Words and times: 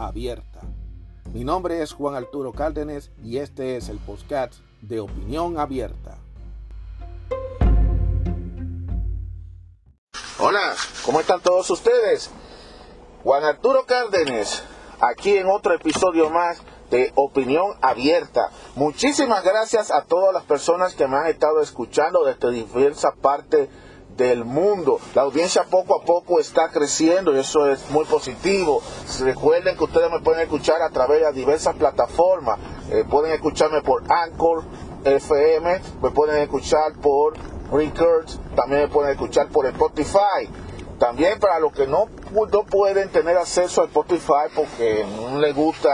abierta. 0.00 0.60
Mi 1.32 1.44
nombre 1.44 1.82
es 1.82 1.92
Juan 1.92 2.14
Arturo 2.14 2.52
Cárdenas 2.52 3.10
y 3.22 3.38
este 3.38 3.76
es 3.76 3.88
el 3.88 3.98
podcast 3.98 4.54
de 4.80 5.00
Opinión 5.00 5.58
Abierta. 5.58 6.18
Hola, 10.38 10.74
¿cómo 11.04 11.20
están 11.20 11.40
todos 11.40 11.68
ustedes? 11.70 12.30
Juan 13.22 13.44
Arturo 13.44 13.84
Cárdenas, 13.84 14.64
aquí 15.00 15.36
en 15.36 15.46
otro 15.48 15.74
episodio 15.74 16.30
más 16.30 16.62
de 16.90 17.12
Opinión 17.14 17.74
Abierta. 17.82 18.50
Muchísimas 18.74 19.44
gracias 19.44 19.90
a 19.90 20.04
todas 20.04 20.32
las 20.32 20.44
personas 20.44 20.94
que 20.94 21.06
me 21.06 21.16
han 21.16 21.26
estado 21.26 21.60
escuchando 21.60 22.24
desde 22.24 22.50
diversas 22.50 23.14
partes 23.20 23.68
del 24.24 24.44
mundo. 24.44 25.00
La 25.14 25.22
audiencia 25.22 25.64
poco 25.64 26.00
a 26.00 26.04
poco 26.04 26.40
está 26.40 26.68
creciendo 26.68 27.34
y 27.34 27.38
eso 27.38 27.66
es 27.70 27.90
muy 27.90 28.04
positivo. 28.04 28.82
Recuerden 29.20 29.76
que 29.76 29.84
ustedes 29.84 30.10
me 30.10 30.20
pueden 30.20 30.42
escuchar 30.42 30.82
a 30.82 30.90
través 30.90 31.22
de 31.22 31.32
diversas 31.32 31.74
plataformas. 31.74 32.58
Eh, 32.90 33.04
pueden 33.08 33.32
escucharme 33.32 33.80
por 33.80 34.02
Anchor 34.12 34.64
FM, 35.04 35.80
me 36.02 36.10
pueden 36.10 36.42
escuchar 36.42 36.92
por 37.00 37.34
Records, 37.72 38.38
también 38.54 38.82
me 38.82 38.88
pueden 38.88 39.12
escuchar 39.12 39.48
por 39.48 39.66
Spotify. 39.66 40.48
También 40.98 41.40
para 41.40 41.58
los 41.58 41.72
que 41.72 41.86
no, 41.86 42.08
no 42.30 42.64
pueden 42.64 43.08
tener 43.08 43.38
acceso 43.38 43.80
a 43.80 43.86
Spotify 43.86 44.52
porque 44.54 45.06
no 45.16 45.38
les 45.38 45.54
gusta 45.54 45.88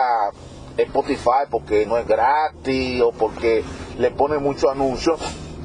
Spotify 0.77 1.47
porque 1.49 1.87
no 1.87 1.97
es 1.97 2.09
gratis 2.09 3.01
o 3.03 3.13
porque 3.13 3.63
le 3.99 4.11
pone 4.11 4.39
mucho 4.39 4.69
anuncio, 4.69 5.17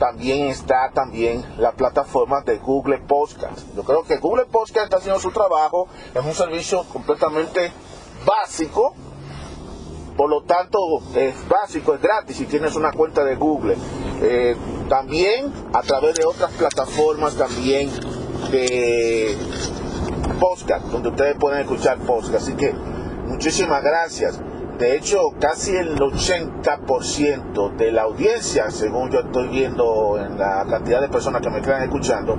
también 0.01 0.47
está 0.47 0.89
también 0.91 1.45
la 1.59 1.73
plataforma 1.73 2.41
de 2.41 2.57
Google 2.57 2.97
Podcast. 2.97 3.59
Yo 3.75 3.83
creo 3.83 4.01
que 4.01 4.17
Google 4.17 4.45
Podcast 4.45 4.85
está 4.85 4.97
haciendo 4.97 5.19
su 5.19 5.29
trabajo, 5.29 5.87
es 6.15 6.25
un 6.25 6.33
servicio 6.33 6.83
completamente 6.91 7.71
básico, 8.25 8.95
por 10.17 10.27
lo 10.27 10.41
tanto 10.41 10.79
es 11.13 11.35
básico, 11.47 11.93
es 11.93 12.01
gratis 12.01 12.35
si 12.35 12.47
tienes 12.47 12.75
una 12.75 12.91
cuenta 12.91 13.23
de 13.23 13.35
Google. 13.35 13.77
Eh, 14.23 14.55
también 14.89 15.53
a 15.71 15.83
través 15.83 16.15
de 16.15 16.25
otras 16.25 16.49
plataformas 16.53 17.35
también 17.35 17.91
de 18.49 19.37
podcast, 20.39 20.87
donde 20.87 21.09
ustedes 21.09 21.35
pueden 21.39 21.59
escuchar 21.59 21.99
podcast. 21.99 22.37
Así 22.37 22.53
que 22.53 22.73
muchísimas 23.27 23.83
gracias. 23.83 24.39
De 24.81 24.95
hecho, 24.95 25.19
casi 25.39 25.75
el 25.75 25.95
80% 25.95 27.75
de 27.75 27.91
la 27.91 28.01
audiencia, 28.01 28.71
según 28.71 29.11
yo 29.11 29.19
estoy 29.19 29.47
viendo 29.49 30.17
en 30.17 30.39
la 30.39 30.65
cantidad 30.67 30.99
de 30.99 31.07
personas 31.07 31.43
que 31.43 31.51
me 31.51 31.59
están 31.59 31.83
escuchando, 31.83 32.35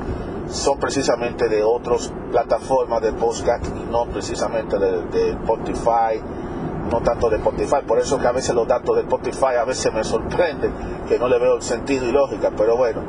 son 0.48 0.76
precisamente 0.80 1.48
de 1.48 1.62
otras 1.62 2.12
plataformas 2.32 3.00
de 3.00 3.12
podcast 3.12 3.64
y 3.64 3.88
no 3.88 4.06
precisamente 4.06 4.76
de, 4.76 5.30
Spotify, 5.30 6.20
no 6.90 7.00
tanto 7.02 7.30
de 7.30 7.36
Spotify. 7.36 7.76
Por 7.86 8.00
eso 8.00 8.18
que 8.18 8.26
a 8.26 8.32
veces 8.32 8.56
los 8.56 8.66
datos 8.66 8.96
de 8.96 9.02
Spotify 9.02 9.54
a 9.60 9.64
veces 9.64 9.94
me 9.94 10.02
sorprenden, 10.02 10.72
que 11.06 11.20
no 11.20 11.28
le 11.28 11.38
veo 11.38 11.54
el 11.54 11.62
sentido 11.62 12.08
y 12.08 12.10
lógica, 12.10 12.50
pero 12.56 12.76
bueno. 12.76 13.02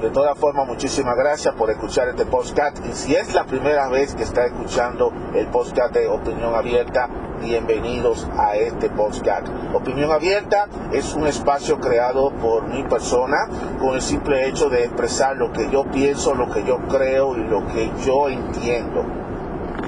De 0.00 0.08
todas 0.08 0.38
formas, 0.38 0.66
muchísimas 0.66 1.16
gracias 1.16 1.54
por 1.54 1.70
escuchar 1.70 2.08
este 2.08 2.24
podcast. 2.24 2.78
Y 2.86 2.92
si 2.92 3.14
es 3.14 3.34
la 3.34 3.44
primera 3.44 3.90
vez 3.90 4.14
que 4.14 4.22
está 4.22 4.46
escuchando 4.46 5.12
el 5.34 5.48
podcast 5.48 5.92
de 5.92 6.08
Opinión 6.08 6.54
Abierta, 6.54 7.10
bienvenidos 7.40 8.28
a 8.36 8.56
este 8.56 8.90
podcast. 8.90 9.46
Opinión 9.72 10.12
Abierta 10.12 10.68
es 10.92 11.14
un 11.14 11.26
espacio 11.26 11.78
creado 11.78 12.30
por 12.30 12.66
mi 12.68 12.82
persona 12.84 13.48
con 13.78 13.94
el 13.94 14.02
simple 14.02 14.48
hecho 14.48 14.68
de 14.68 14.84
expresar 14.84 15.36
lo 15.36 15.52
que 15.52 15.70
yo 15.70 15.84
pienso, 15.84 16.34
lo 16.34 16.50
que 16.50 16.64
yo 16.64 16.78
creo 16.88 17.36
y 17.36 17.44
lo 17.44 17.66
que 17.68 17.90
yo 18.04 18.28
entiendo. 18.28 19.04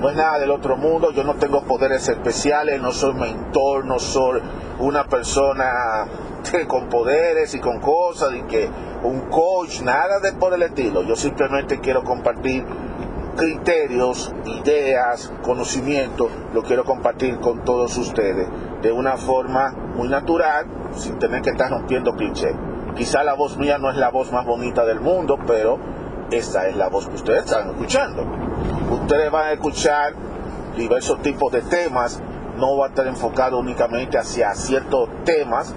No 0.00 0.10
es 0.10 0.16
nada 0.16 0.38
del 0.38 0.50
otro 0.50 0.77
mundo, 0.77 1.12
yo 1.12 1.25
no 1.25 1.34
tengo 1.34 1.62
poderes 1.62 2.09
especiales, 2.09 2.81
no 2.81 2.93
soy 2.93 3.15
mentor, 3.15 3.84
no 3.84 3.99
soy 3.99 4.41
una 4.78 5.05
persona 5.05 6.06
con 6.66 6.88
poderes 6.88 7.55
y 7.55 7.61
con 7.61 7.81
cosas 7.81 8.34
y 8.34 8.43
que 8.43 8.69
un 9.03 9.21
coach, 9.31 9.81
nada 9.82 10.21
de 10.21 10.32
por 10.32 10.55
el 10.55 10.62
estilo. 10.62 11.03
Yo 11.03 11.16
simplemente 11.16 11.81
quiero 11.81 12.05
compartir 12.05 12.65
criterios, 13.37 14.33
ideas, 14.45 15.33
conocimiento, 15.43 16.28
lo 16.53 16.62
quiero 16.62 16.84
compartir 16.84 17.39
con 17.39 17.65
todos 17.65 17.97
ustedes 17.99 18.49
de 18.83 18.93
una 18.93 19.17
forma 19.17 19.71
muy 19.97 20.09
natural, 20.09 20.67
sin 20.95 21.19
tener 21.19 21.43
que 21.43 21.50
estar 21.50 21.71
rompiendo 21.71 22.12
cliché. 22.15 22.55
Quizá 22.97 23.25
la 23.25 23.34
voz 23.34 23.56
mía 23.56 23.78
no 23.78 23.91
es 23.91 23.97
la 23.97 24.11
voz 24.11 24.31
más 24.33 24.47
bonita 24.47 24.84
del 24.84 25.00
mundo, 25.00 25.39
pero 25.47 25.78
esta 26.31 26.69
es 26.69 26.77
la 26.77 26.89
voz 26.89 27.09
que 27.09 27.17
ustedes 27.17 27.44
están 27.44 27.71
escuchando. 27.71 28.25
Ustedes 28.91 29.31
van 29.31 29.47
a 29.47 29.53
escuchar 29.53 30.12
diversos 30.77 31.21
tipos 31.23 31.53
de 31.53 31.62
temas, 31.62 32.21
no 32.56 32.77
va 32.77 32.87
a 32.87 32.89
estar 32.91 33.06
enfocado 33.06 33.59
únicamente 33.59 34.19
hacia 34.19 34.55
ciertos 34.55 35.09
temas, 35.25 35.75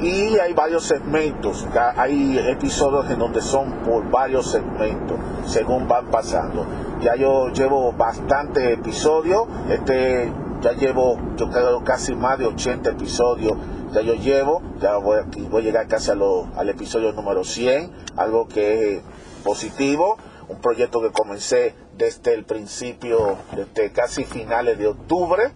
y 0.00 0.38
hay 0.38 0.54
varios 0.54 0.84
segmentos, 0.84 1.66
hay 1.96 2.38
episodios 2.38 3.10
en 3.10 3.18
donde 3.18 3.42
son 3.42 3.82
por 3.84 4.08
varios 4.10 4.50
segmentos, 4.50 5.18
según 5.46 5.86
van 5.88 6.06
pasando. 6.06 6.66
Ya 7.02 7.16
yo 7.16 7.48
llevo 7.48 7.92
bastante 7.92 8.72
episodios, 8.72 9.46
este 9.68 10.32
ya 10.62 10.72
llevo 10.72 11.18
yo 11.36 11.50
creo 11.50 11.82
casi 11.84 12.14
más 12.14 12.38
de 12.38 12.46
80 12.46 12.90
episodios, 12.90 13.56
ya 13.92 14.00
yo 14.00 14.14
llevo, 14.14 14.62
ya 14.80 14.96
voy, 14.96 15.18
voy 15.50 15.62
a 15.62 15.64
llegar 15.64 15.86
casi 15.86 16.10
al 16.10 16.68
episodio 16.68 17.12
número 17.12 17.44
100, 17.44 17.90
algo 18.16 18.48
que 18.48 18.96
es 18.96 19.02
positivo, 19.44 20.16
un 20.48 20.60
proyecto 20.60 21.00
que 21.00 21.10
comencé 21.10 21.74
desde 21.96 22.34
el 22.34 22.44
principio, 22.44 23.36
desde 23.54 23.92
casi 23.92 24.24
finales 24.24 24.78
de 24.78 24.86
octubre, 24.86 25.52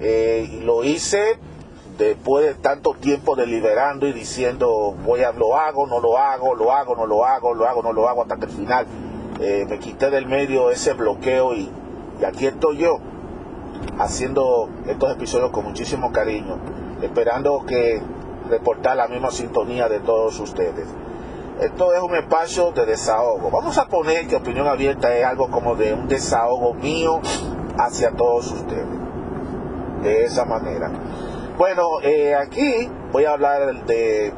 eh, 0.00 0.48
y 0.50 0.60
lo 0.60 0.84
hice 0.84 1.38
después 1.96 2.46
de 2.46 2.54
tanto 2.54 2.94
tiempo 2.94 3.36
deliberando 3.36 4.06
y 4.06 4.12
diciendo 4.12 4.94
voy 5.04 5.22
a 5.22 5.32
lo 5.32 5.56
hago, 5.56 5.86
no 5.86 6.00
lo 6.00 6.18
hago, 6.18 6.54
lo 6.54 6.72
hago, 6.72 6.96
no 6.96 7.06
lo 7.06 7.24
hago, 7.24 7.54
lo 7.54 7.66
hago, 7.66 7.82
no 7.82 7.92
lo 7.92 8.08
hago, 8.08 8.22
hasta 8.22 8.36
que 8.36 8.46
al 8.46 8.50
final 8.50 8.86
eh, 9.40 9.66
me 9.68 9.78
quité 9.78 10.10
del 10.10 10.26
medio 10.26 10.70
ese 10.70 10.92
bloqueo 10.94 11.54
y, 11.54 11.70
aquí 12.26 12.46
estoy 12.46 12.78
yo 12.78 12.98
haciendo 13.98 14.68
estos 14.86 15.12
episodios 15.12 15.50
con 15.50 15.64
muchísimo 15.64 16.12
cariño, 16.12 16.58
esperando 17.02 17.64
que 17.66 18.00
reportar 18.48 18.96
la 18.96 19.08
misma 19.08 19.30
sintonía 19.30 19.88
de 19.88 20.00
todos 20.00 20.38
ustedes. 20.40 20.86
Esto 21.60 21.94
es 21.94 22.00
un 22.02 22.14
espacio 22.16 22.72
de 22.72 22.84
desahogo. 22.84 23.50
Vamos 23.50 23.78
a 23.78 23.86
poner 23.86 24.26
que 24.26 24.36
opinión 24.36 24.66
abierta 24.66 25.14
es 25.14 25.24
algo 25.24 25.50
como 25.50 25.76
de 25.76 25.94
un 25.94 26.08
desahogo 26.08 26.74
mío 26.74 27.20
hacia 27.78 28.10
todos 28.10 28.50
ustedes. 28.50 28.86
De 30.02 30.24
esa 30.24 30.44
manera. 30.44 30.90
Bueno, 31.56 32.00
eh, 32.02 32.34
aquí 32.34 32.88
voy 33.12 33.26
a 33.26 33.32
hablar 33.34 33.86
de 33.86 34.32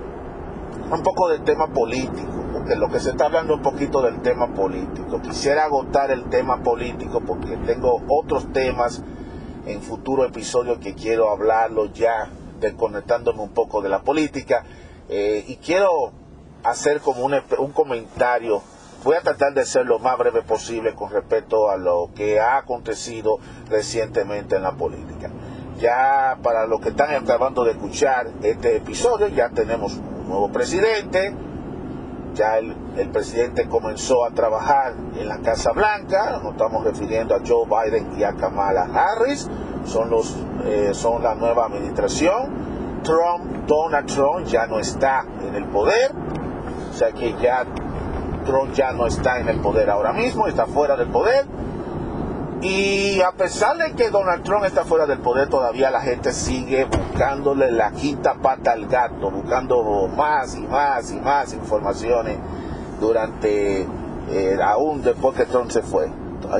un 0.90 1.02
poco 1.02 1.30
del 1.30 1.44
tema 1.44 1.68
político, 1.68 2.44
porque 2.52 2.76
lo 2.76 2.90
que 2.90 3.00
se 3.00 3.10
está 3.10 3.24
hablando 3.24 3.54
un 3.54 3.62
poquito 3.62 4.02
del 4.02 4.20
tema 4.20 4.52
político. 4.52 5.22
Quisiera 5.22 5.64
agotar 5.64 6.10
el 6.10 6.28
tema 6.28 6.62
político 6.62 7.22
porque 7.26 7.56
tengo 7.64 8.02
otros 8.06 8.52
temas 8.52 9.02
en 9.64 9.80
futuro 9.80 10.26
episodio 10.26 10.78
que 10.78 10.94
quiero 10.94 11.30
hablarlo 11.30 11.86
ya, 11.86 12.28
desconectándome 12.60 13.40
un 13.40 13.54
poco 13.54 13.80
de 13.80 13.88
la 13.88 14.02
política. 14.02 14.64
Eh, 15.08 15.42
y 15.48 15.56
quiero 15.56 16.12
hacer 16.64 17.00
como 17.00 17.24
un, 17.24 17.34
un 17.58 17.72
comentario 17.72 18.60
voy 19.04 19.14
a 19.14 19.20
tratar 19.20 19.54
de 19.54 19.64
ser 19.64 19.86
lo 19.86 20.00
más 20.00 20.18
breve 20.18 20.42
posible 20.42 20.94
con 20.94 21.10
respecto 21.10 21.70
a 21.70 21.76
lo 21.76 22.10
que 22.14 22.40
ha 22.40 22.58
acontecido 22.58 23.38
recientemente 23.70 24.56
en 24.56 24.64
la 24.64 24.72
política. 24.72 25.30
Ya 25.78 26.38
para 26.42 26.66
los 26.66 26.80
que 26.80 26.88
están 26.90 27.14
acabando 27.14 27.64
de 27.64 27.72
escuchar 27.72 28.28
este 28.42 28.76
episodio, 28.76 29.28
ya 29.28 29.50
tenemos 29.50 29.96
un 29.96 30.28
nuevo 30.28 30.48
presidente. 30.50 31.34
Ya 32.34 32.58
el, 32.58 32.74
presidente 33.12 33.68
comenzó 33.68 34.24
a 34.24 34.30
trabajar 34.30 34.94
en 35.18 35.28
la 35.28 35.38
Casa 35.38 35.72
Blanca. 35.72 36.38
Nos 36.42 36.52
estamos 36.52 36.84
refiriendo 36.84 37.34
a 37.34 37.40
Joe 37.46 37.66
Biden 37.66 38.18
y 38.18 38.24
a 38.24 38.32
Kamala 38.32 38.88
Harris. 38.92 39.48
Son, 39.84 40.08
los, 40.10 40.36
eh, 40.64 40.90
son 40.92 41.22
la 41.22 41.34
nueva 41.34 41.66
administración. 41.66 43.02
Trump, 43.02 43.66
Donald 43.66 44.06
Trump 44.06 44.46
ya 44.46 44.66
no 44.66 44.78
está 44.78 45.24
en 45.46 45.54
el 45.54 45.66
poder. 45.66 46.12
O 46.90 46.94
sea 46.94 47.12
que 47.12 47.34
ya 47.40 47.64
Trump 48.46 48.72
ya 48.72 48.92
no 48.92 49.06
está 49.06 49.40
en 49.40 49.48
el 49.48 49.60
poder 49.60 49.90
ahora 49.90 50.12
mismo, 50.12 50.46
está 50.46 50.66
fuera 50.66 50.96
del 50.96 51.08
poder 51.08 51.46
Y 52.68 53.20
a 53.20 53.30
pesar 53.30 53.76
de 53.76 53.92
que 53.92 54.10
Donald 54.10 54.42
Trump 54.42 54.64
está 54.64 54.84
fuera 54.84 55.06
del 55.06 55.20
poder, 55.20 55.48
todavía 55.48 55.88
la 55.88 56.00
gente 56.00 56.32
sigue 56.32 56.84
buscándole 56.84 57.70
la 57.70 57.92
quinta 57.92 58.34
pata 58.42 58.72
al 58.72 58.86
gato, 58.88 59.30
buscando 59.30 60.08
más 60.08 60.56
y 60.56 60.62
más 60.62 61.12
y 61.12 61.20
más 61.20 61.54
informaciones 61.54 62.38
durante, 63.00 63.82
eh, 63.82 64.58
aún 64.60 65.00
después 65.00 65.36
que 65.36 65.44
Trump 65.44 65.70
se 65.70 65.82
fue. 65.82 66.10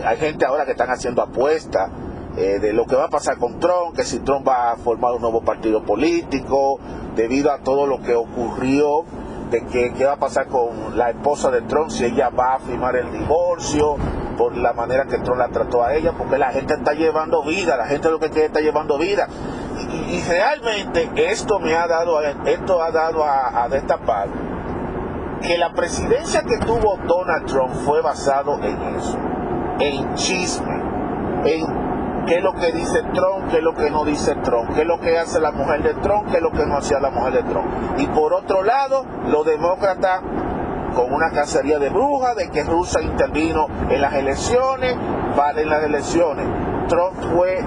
Hay, 0.04 0.16
gente 0.18 0.46
ahora 0.46 0.64
que 0.64 0.72
están 0.72 0.90
haciendo 0.90 1.22
apuestas 1.22 1.90
eh, 2.36 2.60
de 2.60 2.72
lo 2.72 2.86
que 2.86 2.94
va 2.94 3.06
a 3.06 3.10
pasar 3.10 3.38
con 3.38 3.58
Trump, 3.58 3.96
que 3.96 4.04
si 4.04 4.20
Trump 4.20 4.46
va 4.46 4.70
a 4.70 4.76
formar 4.76 5.12
un 5.12 5.22
nuevo 5.22 5.40
partido 5.40 5.82
político, 5.82 6.78
debido 7.16 7.50
a 7.50 7.58
todo 7.58 7.88
lo 7.88 8.00
que 8.00 8.14
ocurrió 8.14 9.02
de 9.50 9.64
que 9.66 9.92
qué 9.92 10.04
va 10.04 10.12
a 10.12 10.18
pasar 10.18 10.46
con 10.46 10.96
la 10.96 11.10
esposa 11.10 11.50
de 11.50 11.62
Trump, 11.62 11.90
si 11.90 12.04
ella 12.04 12.30
va 12.30 12.54
a 12.54 12.58
firmar 12.60 12.94
el 12.94 13.10
divorcio, 13.10 13.96
por 14.36 14.56
la 14.56 14.72
manera 14.72 15.04
que 15.06 15.18
Trump 15.18 15.38
la 15.38 15.48
trató 15.48 15.82
a 15.82 15.94
ella, 15.94 16.12
porque 16.16 16.38
la 16.38 16.50
gente 16.50 16.74
está 16.74 16.92
llevando 16.92 17.42
vida, 17.44 17.76
la 17.76 17.86
gente 17.86 18.10
lo 18.10 18.18
que 18.18 18.30
quiere 18.30 18.46
está 18.46 18.60
llevando 18.60 18.98
vida. 18.98 19.26
Y, 20.08 20.22
realmente 20.22 21.10
esto 21.30 21.58
me 21.58 21.74
ha 21.74 21.86
dado, 21.86 22.20
esto 22.20 22.82
ha 22.82 22.90
dado 22.90 23.24
a, 23.24 23.68
destapar 23.68 24.28
que 25.42 25.58
la 25.58 25.72
presidencia 25.72 26.42
que 26.42 26.58
tuvo 26.58 26.98
Donald 27.06 27.46
Trump 27.46 27.74
fue 27.84 28.00
basado 28.00 28.58
en 28.62 28.96
eso, 28.96 29.18
en 29.78 30.14
chisme, 30.14 30.82
en 31.44 31.86
qué 32.26 32.36
es 32.36 32.42
lo 32.42 32.54
que 32.54 32.72
dice 32.72 33.02
Trump, 33.14 33.50
qué 33.50 33.58
es 33.58 33.62
lo 33.62 33.74
que 33.74 33.90
no 33.90 34.04
dice 34.04 34.34
Trump, 34.36 34.74
qué 34.74 34.82
es 34.82 34.86
lo 34.86 34.98
que 34.98 35.18
hace 35.18 35.40
la 35.40 35.52
mujer 35.52 35.82
de 35.82 35.94
Trump, 35.94 36.30
qué 36.30 36.38
es 36.38 36.42
lo 36.42 36.50
que 36.50 36.66
no 36.66 36.78
hacía 36.78 36.98
la 36.98 37.10
mujer 37.10 37.34
de 37.34 37.42
Trump. 37.44 37.66
Y 37.98 38.06
por 38.06 38.32
otro 38.32 38.62
lado, 38.62 39.04
los 39.28 39.46
demócratas 39.46 40.22
con 40.96 41.12
una 41.12 41.31
cacería 41.31 41.78
de 41.78 41.90
brujas, 41.90 42.34
de 42.37 42.48
que 42.48 42.64
Rusia 42.64 43.02
intervino 43.02 43.66
en 43.90 44.00
las 44.00 44.14
elecciones, 44.14 44.96
para 45.37 45.60
en 45.60 45.69
las 45.69 45.84
elecciones. 45.84 46.46
Trump 46.88 47.16
fue, 47.34 47.62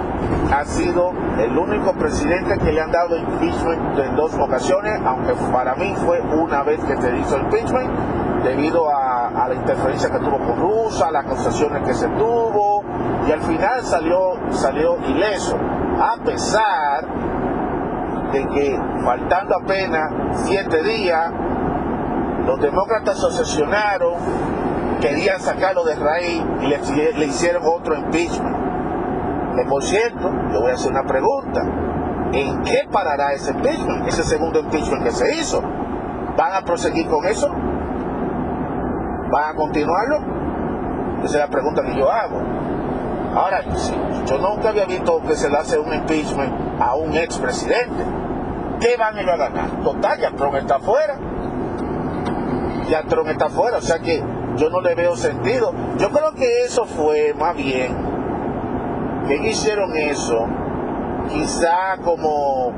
ha 0.52 0.66
sido 0.66 1.12
el 1.38 1.56
único 1.56 1.94
presidente 1.94 2.58
que 2.58 2.72
le 2.72 2.82
han 2.82 2.92
dado 2.92 3.16
impeachment 3.18 4.00
en 4.00 4.16
dos 4.16 4.34
ocasiones, 4.34 5.00
aunque 5.06 5.34
para 5.54 5.76
mí 5.76 5.94
fue 6.04 6.20
una 6.22 6.64
vez 6.64 6.80
que 6.84 6.98
se 6.98 7.18
hizo 7.18 7.38
impeachment, 7.38 7.92
debido 8.44 8.90
a, 8.90 9.28
a 9.28 9.48
la 9.48 9.54
interferencia 9.54 10.10
que 10.10 10.20
tuvo 10.20 10.40
con 10.40 10.60
Rusia, 10.60 11.12
las 11.12 11.26
acusaciones 11.26 11.84
que 11.84 11.94
se 11.94 12.08
tuvo, 12.08 12.84
y 13.28 13.32
al 13.32 13.42
final 13.42 13.84
salió, 13.84 14.40
salió 14.50 14.98
ileso, 15.08 15.56
a 16.02 16.16
pesar 16.24 17.06
de 18.32 18.48
que 18.48 18.80
faltando 19.04 19.56
apenas 19.56 20.12
siete 20.46 20.82
días, 20.84 21.32
los 22.50 22.60
demócratas 22.62 23.20
se 23.20 23.26
obsesionaron, 23.28 24.14
querían 25.00 25.40
sacarlo 25.40 25.84
de 25.84 25.94
raíz 25.94 26.44
y 26.62 26.66
le, 26.66 27.26
hicieron 27.28 27.62
otro 27.64 27.96
impeachment. 27.96 28.58
Que 29.56 29.66
por 29.70 29.84
cierto, 29.84 30.32
le 30.52 30.58
voy 30.58 30.72
a 30.72 30.74
hacer 30.74 30.92
una 30.92 31.04
pregunta. 31.04 31.62
¿En 32.32 32.64
qué 32.64 32.88
parará 32.92 33.34
ese 33.34 33.52
impeachment, 33.52 34.08
ese 34.08 34.24
segundo 34.24 34.62
impeachment 34.62 35.04
que 35.04 35.12
se 35.12 35.36
hizo? 35.36 35.62
¿Van 35.62 36.54
a 36.54 36.62
proseguir 36.62 37.08
con 37.08 37.24
eso? 37.28 37.50
¿Van 39.32 39.52
a 39.52 39.54
continuarlo? 39.54 40.18
Esa 41.24 41.26
es 41.26 41.36
la 41.36 41.50
pregunta 41.50 41.84
que 41.84 41.96
yo 41.96 42.10
hago. 42.12 42.42
Ahora, 43.36 43.62
yo 44.26 44.38
nunca 44.40 44.70
había 44.70 44.86
visto 44.86 45.22
que 45.22 45.36
se 45.36 45.52
le 45.52 45.58
hace 45.58 45.78
un 45.78 45.94
impeachment 45.94 46.82
a 46.82 46.96
un 46.96 47.14
expresidente. 47.14 48.04
¿Qué 48.80 48.96
van 48.98 49.16
a 49.20 49.38
ganar? 49.38 49.84
Total, 49.84 50.20
ya 50.20 50.32
Trump 50.32 50.56
está 50.56 50.78
afuera. 50.78 51.20
Ya 52.90 53.04
Trump 53.04 53.30
está 53.30 53.46
afuera, 53.46 53.78
o 53.78 53.82
sea 53.82 54.00
que 54.00 54.24
yo 54.58 54.70
no 54.70 54.82
le 54.82 54.96
veo 54.96 55.16
sentido. 55.16 55.74
Yo 55.98 56.10
creo 56.10 56.34
que 56.34 56.64
eso 56.64 56.86
fue 56.86 57.34
más 57.38 57.56
bien 57.56 57.96
que 59.28 59.36
hicieron 59.48 59.96
eso, 59.96 60.48
quizá 61.30 61.98
como 62.04 62.74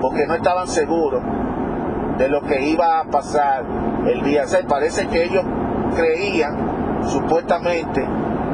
porque 0.00 0.26
no 0.26 0.34
estaban 0.34 0.68
seguros 0.68 1.22
de 2.18 2.28
lo 2.28 2.42
que 2.42 2.60
iba 2.68 3.00
a 3.00 3.04
pasar 3.04 3.64
el 4.06 4.22
día 4.22 4.46
6. 4.46 4.66
Parece 4.68 5.06
que 5.08 5.24
ellos 5.24 5.44
creían, 5.96 7.02
supuestamente, 7.06 8.06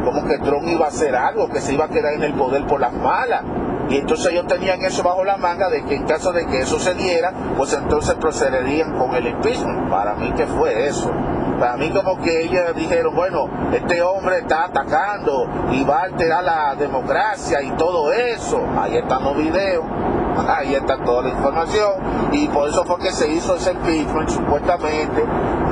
como 0.04 0.24
que 0.26 0.38
Trump 0.38 0.68
iba 0.68 0.86
a 0.86 0.88
hacer 0.88 1.16
algo, 1.16 1.48
que 1.48 1.60
se 1.60 1.74
iba 1.74 1.86
a 1.86 1.88
quedar 1.88 2.14
en 2.14 2.22
el 2.22 2.34
poder 2.34 2.66
por 2.66 2.80
las 2.80 2.92
malas. 2.92 3.42
Y 3.90 3.98
entonces 3.98 4.32
ellos 4.32 4.46
tenían 4.46 4.82
eso 4.82 5.02
bajo 5.02 5.24
la 5.24 5.36
manga 5.36 5.68
de 5.68 5.84
que 5.84 5.94
en 5.94 6.04
caso 6.04 6.32
de 6.32 6.46
que 6.46 6.60
eso 6.60 6.78
se 6.78 6.94
diera, 6.94 7.32
pues 7.56 7.72
entonces 7.72 8.14
procederían 8.14 8.98
con 8.98 9.14
el 9.14 9.26
impeachment. 9.26 9.90
Para 9.90 10.14
mí 10.14 10.32
que 10.32 10.46
fue 10.46 10.86
eso. 10.86 11.10
Para 11.58 11.76
mí 11.76 11.90
como 11.90 12.18
que 12.20 12.42
ellos 12.42 12.74
dijeron, 12.74 13.14
bueno, 13.14 13.48
este 13.72 14.02
hombre 14.02 14.38
está 14.38 14.64
atacando 14.64 15.46
y 15.70 15.84
va 15.84 16.00
a 16.00 16.02
alterar 16.04 16.42
la 16.42 16.74
democracia 16.74 17.62
y 17.62 17.70
todo 17.72 18.12
eso. 18.12 18.60
Ahí 18.78 18.96
están 18.96 19.22
los 19.22 19.36
videos, 19.36 19.84
ahí 20.48 20.74
está 20.74 20.98
toda 21.04 21.22
la 21.22 21.28
información. 21.28 21.92
Y 22.32 22.48
por 22.48 22.68
eso 22.68 22.84
fue 22.84 22.98
que 22.98 23.12
se 23.12 23.28
hizo 23.28 23.54
ese 23.54 23.72
impeachment 23.72 24.30
supuestamente 24.30 25.24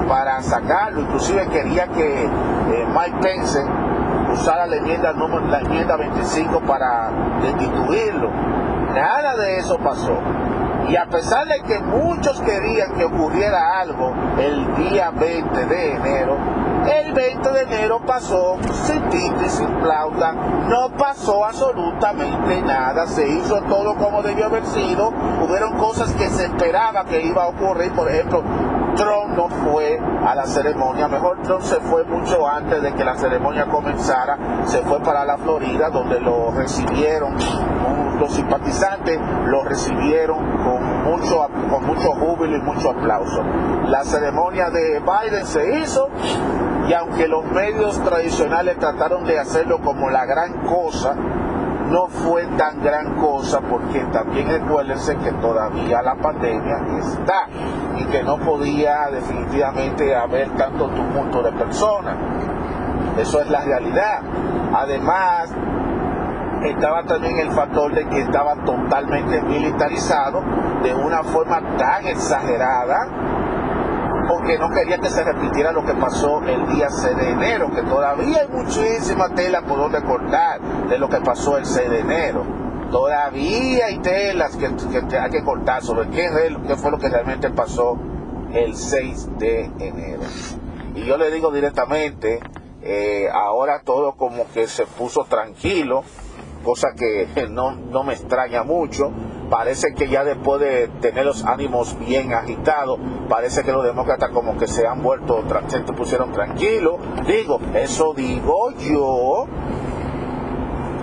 para 0.08 0.40
sacarlo. 0.42 1.00
Inclusive 1.00 1.48
quería 1.48 1.88
que 1.88 2.24
eh, 2.24 2.86
Mike 2.94 3.16
Pence 3.20 3.60
usara 4.32 4.66
la 4.66 4.76
enmienda, 4.76 5.12
la 5.12 5.60
enmienda 5.60 5.96
25 5.96 6.60
para 6.60 7.10
destituirlo. 7.42 8.30
Nada 8.94 9.36
de 9.36 9.58
eso 9.58 9.78
pasó. 9.78 10.18
Y 10.88 10.96
a 10.96 11.06
pesar 11.06 11.46
de 11.46 11.62
que 11.62 11.78
muchos 11.78 12.40
querían 12.42 12.92
que 12.94 13.04
ocurriera 13.04 13.80
algo 13.80 14.12
el 14.38 14.74
día 14.76 15.10
20 15.10 15.66
de 15.66 15.92
enero, 15.92 16.36
el 16.86 17.12
20 17.12 17.52
de 17.52 17.62
enero 17.62 18.00
pasó 18.04 18.58
sin 18.84 19.00
tinte, 19.08 19.48
sin 19.48 19.68
flauta, 19.80 20.32
no 20.32 20.90
pasó 20.98 21.44
absolutamente 21.44 22.60
nada, 22.62 23.06
se 23.06 23.28
hizo 23.28 23.62
todo 23.62 23.94
como 23.94 24.22
debió 24.22 24.46
haber 24.46 24.66
sido, 24.66 25.12
hubieron 25.40 25.78
cosas 25.78 26.12
que 26.14 26.28
se 26.28 26.46
esperaba 26.46 27.04
que 27.04 27.22
iba 27.22 27.44
a 27.44 27.48
ocurrir, 27.48 27.92
por 27.92 28.10
ejemplo, 28.10 28.42
Trump 28.96 29.36
no 29.36 29.48
fue 29.48 29.98
a 29.98 30.34
la 30.34 30.46
ceremonia, 30.46 31.08
mejor 31.08 31.40
Trump 31.42 31.62
se 31.62 31.76
fue 31.76 32.04
mucho 32.04 32.46
antes 32.46 32.82
de 32.82 32.92
que 32.92 33.04
la 33.04 33.16
ceremonia 33.16 33.66
comenzara, 33.66 34.38
se 34.64 34.82
fue 34.82 35.00
para 35.00 35.24
la 35.24 35.38
Florida 35.38 35.88
donde 35.90 36.20
lo 36.20 36.50
recibieron, 36.50 37.36
los 38.18 38.32
simpatizantes 38.34 39.18
lo 39.46 39.64
recibieron 39.64 40.38
con 40.62 41.04
mucho, 41.04 41.48
con 41.70 41.86
mucho 41.86 42.12
júbilo 42.12 42.56
y 42.56 42.60
mucho 42.60 42.90
aplauso. 42.90 43.42
La 43.88 44.04
ceremonia 44.04 44.70
de 44.70 45.00
Biden 45.00 45.46
se 45.46 45.78
hizo 45.78 46.08
y 46.88 46.92
aunque 46.92 47.28
los 47.28 47.44
medios 47.46 48.02
tradicionales 48.02 48.78
trataron 48.78 49.24
de 49.24 49.38
hacerlo 49.38 49.80
como 49.80 50.10
la 50.10 50.26
gran 50.26 50.64
cosa, 50.66 51.14
no 51.92 52.08
fue 52.08 52.46
tan 52.56 52.82
gran 52.82 53.16
cosa 53.20 53.60
porque 53.60 54.00
también 54.12 54.48
recuérdense 54.48 55.14
que 55.18 55.30
todavía 55.32 56.00
la 56.00 56.14
pandemia 56.14 56.76
está 56.98 57.46
y 57.98 58.04
que 58.06 58.22
no 58.22 58.38
podía 58.38 59.10
definitivamente 59.12 60.16
haber 60.16 60.48
tanto 60.56 60.88
tumulto 60.88 61.42
de 61.42 61.52
personas. 61.52 62.16
Eso 63.18 63.42
es 63.42 63.50
la 63.50 63.60
realidad. 63.62 64.22
Además, 64.74 65.54
estaba 66.64 67.02
también 67.04 67.38
el 67.38 67.50
factor 67.50 67.92
de 67.92 68.08
que 68.08 68.20
estaba 68.20 68.54
totalmente 68.64 69.42
militarizado 69.42 70.42
de 70.82 70.94
una 70.94 71.22
forma 71.22 71.60
tan 71.76 72.06
exagerada 72.06 73.41
porque 74.28 74.58
no 74.58 74.70
quería 74.70 74.98
que 74.98 75.08
se 75.08 75.24
repitiera 75.24 75.72
lo 75.72 75.84
que 75.84 75.94
pasó 75.94 76.40
el 76.42 76.66
día 76.74 76.88
6 76.88 77.16
de 77.16 77.30
enero, 77.30 77.70
que 77.74 77.82
todavía 77.82 78.40
hay 78.40 78.48
muchísima 78.48 79.28
tela 79.34 79.62
por 79.62 79.78
donde 79.78 80.02
cortar 80.02 80.60
de 80.88 80.98
lo 80.98 81.08
que 81.08 81.20
pasó 81.20 81.58
el 81.58 81.66
6 81.66 81.90
de 81.90 82.00
enero. 82.00 82.44
Todavía 82.90 83.86
hay 83.86 83.98
telas 83.98 84.56
que, 84.56 84.66
hay 84.66 85.30
que 85.30 85.42
cortar 85.42 85.82
sobre 85.82 86.08
qué, 86.10 86.28
qué 86.66 86.76
fue 86.76 86.90
lo 86.90 86.98
que 86.98 87.08
realmente 87.08 87.50
pasó 87.50 87.98
el 88.52 88.76
6 88.76 89.38
de 89.38 89.70
enero. 89.78 90.22
Y 90.94 91.04
yo 91.04 91.16
le 91.16 91.30
digo 91.30 91.50
directamente, 91.50 92.40
eh, 92.82 93.28
ahora 93.32 93.80
todo 93.84 94.12
como 94.12 94.46
que 94.52 94.66
se 94.66 94.84
puso 94.84 95.24
tranquilo, 95.24 96.04
cosa 96.62 96.88
que 96.96 97.28
no, 97.50 97.72
no 97.72 98.02
me 98.02 98.12
extraña 98.12 98.62
mucho, 98.62 99.10
parece 99.52 99.92
que 99.92 100.08
ya 100.08 100.24
después 100.24 100.62
de 100.62 100.88
tener 101.02 101.26
los 101.26 101.44
ánimos 101.44 101.98
bien 101.98 102.32
agitados, 102.32 102.98
parece 103.28 103.62
que 103.62 103.70
los 103.70 103.84
demócratas 103.84 104.30
como 104.30 104.56
que 104.56 104.66
se 104.66 104.86
han 104.86 105.02
vuelto, 105.02 105.44
se 105.66 105.80
pusieron 105.92 106.32
tranquilos. 106.32 106.94
Digo, 107.26 107.60
eso 107.74 108.14
digo 108.16 108.70
yo, 108.78 109.44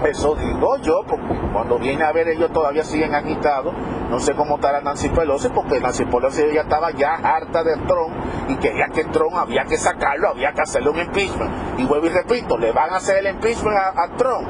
eso 0.04 0.34
digo 0.34 0.78
yo, 0.78 1.04
porque 1.08 1.28
cuando 1.54 1.78
viene 1.78 2.04
a 2.04 2.12
ver 2.12 2.28
ellos 2.28 2.52
todavía 2.52 2.84
siguen 2.84 3.14
agitados. 3.14 3.72
No 4.10 4.20
sé 4.20 4.34
cómo 4.34 4.56
estará 4.56 4.82
Nancy 4.82 5.10
Pelosi, 5.10 5.50
porque 5.50 5.80
Nancy 5.80 6.06
Pelosi 6.06 6.42
ya 6.52 6.62
estaba 6.62 6.90
ya 6.90 7.14
harta 7.14 7.64
de 7.64 7.76
Trump 7.86 8.16
y 8.48 8.56
quería 8.56 8.88
que 8.92 9.04
Trump 9.04 9.36
había 9.36 9.66
que 9.66 9.78
sacarlo, 9.78 10.30
había 10.30 10.54
que 10.54 10.62
hacerle 10.64 10.90
un 10.90 10.98
impeachment. 10.98 11.52
Y 11.78 11.86
vuelvo 11.86 12.08
y 12.08 12.10
repito, 12.10 12.58
le 12.58 12.72
van 12.72 12.90
a 12.90 12.96
hacer 12.96 13.20
el 13.20 13.28
impeachment 13.28 13.78
a, 13.78 13.90
a 13.90 14.18
Trump. 14.18 14.48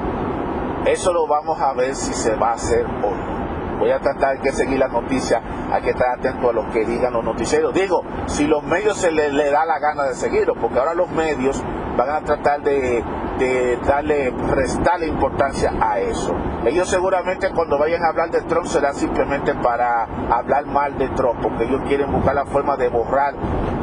Eso 0.85 1.11
lo 1.11 1.27
vamos 1.27 1.59
a 1.59 1.73
ver 1.73 1.93
si 1.93 2.13
se 2.13 2.33
va 2.35 2.51
a 2.51 2.53
hacer 2.53 2.85
o 2.85 3.11
no 3.11 3.38
voy 3.79 3.91
a 3.91 3.99
tratar 3.99 4.39
de 4.41 4.51
seguir 4.51 4.77
la 4.77 4.87
noticia, 4.89 5.41
hay 5.71 5.81
que 5.81 5.91
estar 5.91 6.19
atento 6.19 6.49
a 6.49 6.53
lo 6.53 6.69
que 6.69 6.85
digan 6.85 7.13
los 7.13 7.23
noticieros. 7.23 7.73
Digo, 7.73 8.03
si 8.25 8.45
los 8.45 8.63
medios 8.63 8.97
se 8.97 9.11
les 9.11 9.33
le 9.33 9.49
da 9.49 9.65
la 9.65 9.79
gana 9.79 10.03
de 10.03 10.13
seguirlo, 10.13 10.55
porque 10.55 10.77
ahora 10.79 10.93
los 10.93 11.09
medios 11.11 11.63
van 11.97 12.09
a 12.09 12.21
tratar 12.21 12.61
de, 12.61 13.03
de 13.39 13.77
darle, 13.85 14.33
restarle 14.53 15.07
importancia 15.07 15.73
a 15.81 15.99
eso. 15.99 16.35
Ellos 16.65 16.89
seguramente 16.89 17.49
cuando 17.51 17.77
vayan 17.77 18.03
a 18.03 18.09
hablar 18.09 18.29
de 18.31 18.41
Trump 18.41 18.65
será 18.67 18.93
simplemente 18.93 19.53
para 19.55 20.03
hablar 20.29 20.65
mal 20.65 20.97
de 20.97 21.07
Trump, 21.09 21.41
porque 21.41 21.63
ellos 21.63 21.81
quieren 21.87 22.11
buscar 22.11 22.35
la 22.35 22.45
forma 22.45 22.75
de 22.77 22.89
borrar 22.89 23.33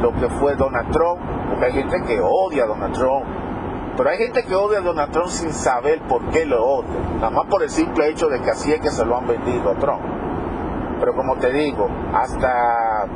lo 0.01 0.13
que 0.13 0.29
fue 0.29 0.55
Donald 0.55 0.91
Trump, 0.91 1.19
porque 1.49 1.65
hay 1.65 1.73
gente 1.73 2.03
que 2.05 2.19
odia 2.21 2.63
a 2.63 2.67
Donald 2.67 2.93
Trump, 2.93 3.25
pero 3.97 4.11
hay 4.11 4.17
gente 4.19 4.43
que 4.43 4.55
odia 4.55 4.79
a 4.79 4.81
Donald 4.81 5.11
Trump 5.11 5.29
sin 5.29 5.51
saber 5.51 6.01
por 6.03 6.29
qué 6.29 6.45
lo 6.45 6.63
odia, 6.63 6.99
nada 7.15 7.31
más 7.31 7.45
por 7.47 7.63
el 7.63 7.69
simple 7.69 8.09
hecho 8.09 8.29
de 8.29 8.39
que 8.41 8.51
así 8.51 8.71
es 8.71 8.79
que 8.79 8.91
se 8.91 9.03
lo 9.03 9.17
han 9.17 9.27
vendido 9.27 9.71
a 9.71 9.75
Trump. 9.75 10.01
Pero 10.99 11.15
como 11.15 11.35
te 11.37 11.51
digo, 11.51 11.89
hasta 12.13 13.07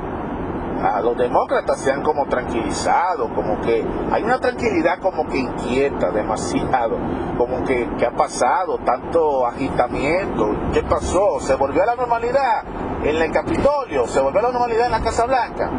a 0.81 1.01
los 1.01 1.15
demócratas 1.15 1.79
se 1.79 1.91
han 1.91 2.01
como 2.01 2.25
tranquilizado, 2.25 3.33
como 3.35 3.61
que 3.61 3.85
hay 4.11 4.23
una 4.23 4.39
tranquilidad 4.39 4.99
como 4.99 5.27
que 5.27 5.37
inquieta 5.37 6.09
demasiado, 6.09 6.97
como 7.37 7.63
que, 7.63 7.87
que 7.97 8.05
ha 8.05 8.11
pasado 8.11 8.79
tanto 8.79 9.45
agitamiento, 9.45 10.49
¿qué 10.73 10.81
pasó? 10.81 11.39
¿Se 11.39 11.55
volvió 11.55 11.83
a 11.83 11.85
la 11.85 11.95
normalidad 11.95 12.63
en 13.03 13.15
el 13.21 13.31
Capitolio? 13.31 14.07
¿Se 14.07 14.19
volvió 14.19 14.39
a 14.39 14.43
la 14.43 14.51
normalidad 14.51 14.87
en 14.87 14.91
la 14.91 15.01
Casa 15.01 15.25
Blanca? 15.25 15.69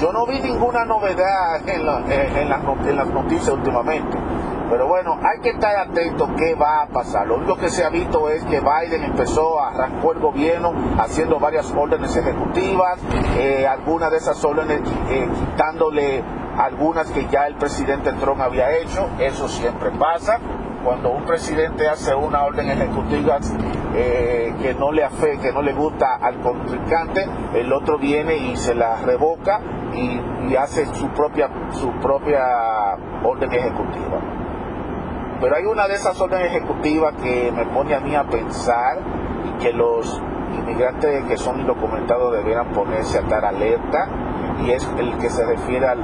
Yo 0.00 0.12
no 0.12 0.26
vi 0.26 0.40
ninguna 0.40 0.84
novedad 0.84 1.66
en, 1.68 1.86
las, 1.86 2.10
en 2.10 2.96
las 2.96 3.08
noticias 3.08 3.48
últimamente. 3.48 4.18
Pero 4.68 4.88
bueno, 4.88 5.16
hay 5.22 5.40
que 5.42 5.50
estar 5.50 5.76
atento 5.76 6.28
qué 6.36 6.54
va 6.54 6.82
a 6.82 6.86
pasar. 6.88 7.26
Lo 7.26 7.36
único 7.36 7.56
que 7.56 7.68
se 7.68 7.84
ha 7.84 7.88
visto 7.88 8.28
es 8.28 8.42
que 8.44 8.60
Biden 8.60 9.04
empezó 9.04 9.60
a 9.60 9.68
arrancar 9.68 10.16
el 10.16 10.20
gobierno 10.20 10.72
haciendo 10.98 11.38
varias 11.38 11.72
órdenes 11.74 12.16
ejecutivas, 12.16 12.98
eh, 13.36 13.66
algunas 13.66 14.10
de 14.10 14.16
esas 14.16 14.44
órdenes 14.44 14.80
eh, 15.08 15.28
quitándole 15.32 16.22
algunas 16.58 17.10
que 17.10 17.26
ya 17.26 17.46
el 17.46 17.54
presidente 17.54 18.12
Trump 18.14 18.40
había 18.40 18.76
hecho. 18.76 19.08
Eso 19.20 19.48
siempre 19.48 19.92
pasa. 19.92 20.40
Cuando 20.84 21.10
un 21.10 21.24
presidente 21.24 21.88
hace 21.88 22.14
una 22.14 22.44
orden 22.44 22.70
ejecutiva 22.70 23.38
eh, 23.94 24.54
que 24.60 24.74
no 24.74 24.92
le 24.92 25.04
afe, 25.04 25.38
que 25.38 25.52
no 25.52 25.62
le 25.62 25.72
gusta 25.72 26.16
al 26.20 26.40
contrincante, 26.40 27.26
el 27.54 27.72
otro 27.72 27.98
viene 27.98 28.36
y 28.36 28.56
se 28.56 28.74
la 28.74 28.96
revoca 28.96 29.60
y, 29.96 30.54
hace 30.56 30.86
su 30.94 31.08
propia, 31.08 31.50
su 31.72 31.90
propia 32.00 32.44
orden 33.24 33.52
ejecutiva. 33.52 34.20
Pero 35.40 35.56
hay 35.56 35.64
una 35.64 35.86
de 35.86 35.94
esas 35.94 36.18
órdenes 36.20 36.46
ejecutivas 36.46 37.14
que 37.22 37.52
me 37.52 37.66
pone 37.66 37.94
a 37.94 38.00
mí 38.00 38.14
a 38.14 38.24
pensar 38.24 38.98
y 39.44 39.62
que 39.62 39.72
los 39.72 40.22
inmigrantes 40.56 41.24
que 41.24 41.36
son 41.36 41.60
indocumentados 41.60 42.32
debieran 42.32 42.68
ponerse 42.72 43.18
a 43.18 43.20
estar 43.22 43.44
alerta 43.44 44.08
y 44.64 44.70
es 44.70 44.88
el 44.98 45.18
que 45.18 45.28
se 45.28 45.44
refiere 45.44 45.86
al, 45.86 46.00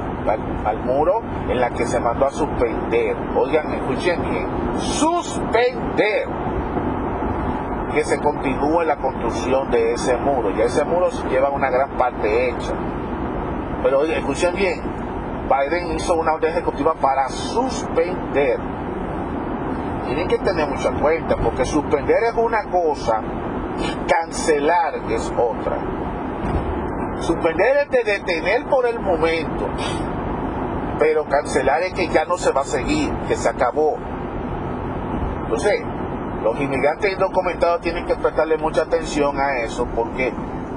al, 0.65 0.77
muro 0.83 1.21
en 1.49 1.59
la 1.59 1.71
que 1.71 1.85
se 1.87 1.99
mandó 1.99 2.27
a 2.27 2.31
suspender. 2.31 3.15
Oigan, 3.35 3.73
escuchen 3.73 4.21
bien, 4.29 4.47
suspender 4.77 6.27
que 7.93 8.03
se 8.03 8.19
continúe 8.19 8.83
la 8.83 8.97
construcción 8.97 9.71
de 9.71 9.93
ese 9.93 10.17
muro. 10.17 10.51
Ya 10.51 10.65
ese 10.65 10.83
muro 10.83 11.09
lleva 11.29 11.49
una 11.49 11.69
gran 11.69 11.91
parte 11.97 12.49
hecha. 12.49 12.73
Pero 13.83 13.99
oigan, 13.99 14.17
escuchen 14.17 14.55
bien, 14.55 14.81
Biden 15.49 15.95
hizo 15.95 16.15
una 16.15 16.33
orden 16.33 16.51
ejecutiva 16.51 16.93
para 16.95 17.27
suspender 17.29 18.59
tienen 20.05 20.27
que 20.27 20.37
tener 20.39 20.67
mucha 20.67 20.91
cuenta, 20.91 21.35
porque 21.37 21.65
suspender 21.65 22.23
es 22.23 22.35
una 22.35 22.63
cosa 22.65 23.21
y 23.79 24.05
cancelar 24.05 24.95
es 25.09 25.31
otra. 25.37 25.77
Suspender 27.21 27.77
es 27.77 27.89
de 27.89 28.03
detener 28.03 28.65
por 28.65 28.85
el 28.85 28.99
momento, 28.99 29.69
pero 30.99 31.25
cancelar 31.25 31.83
es 31.83 31.93
que 31.93 32.07
ya 32.09 32.25
no 32.25 32.37
se 32.37 32.51
va 32.51 32.61
a 32.61 32.65
seguir, 32.65 33.11
que 33.27 33.35
se 33.35 33.49
acabó. 33.49 33.97
Entonces, 35.43 35.81
los 36.43 36.59
inmigrantes 36.59 37.13
indocumentados 37.13 37.81
tienen 37.81 38.05
que 38.05 38.15
prestarle 38.15 38.57
mucha 38.57 38.83
atención 38.83 39.39
a 39.39 39.59
eso, 39.59 39.87
porque 39.95 40.33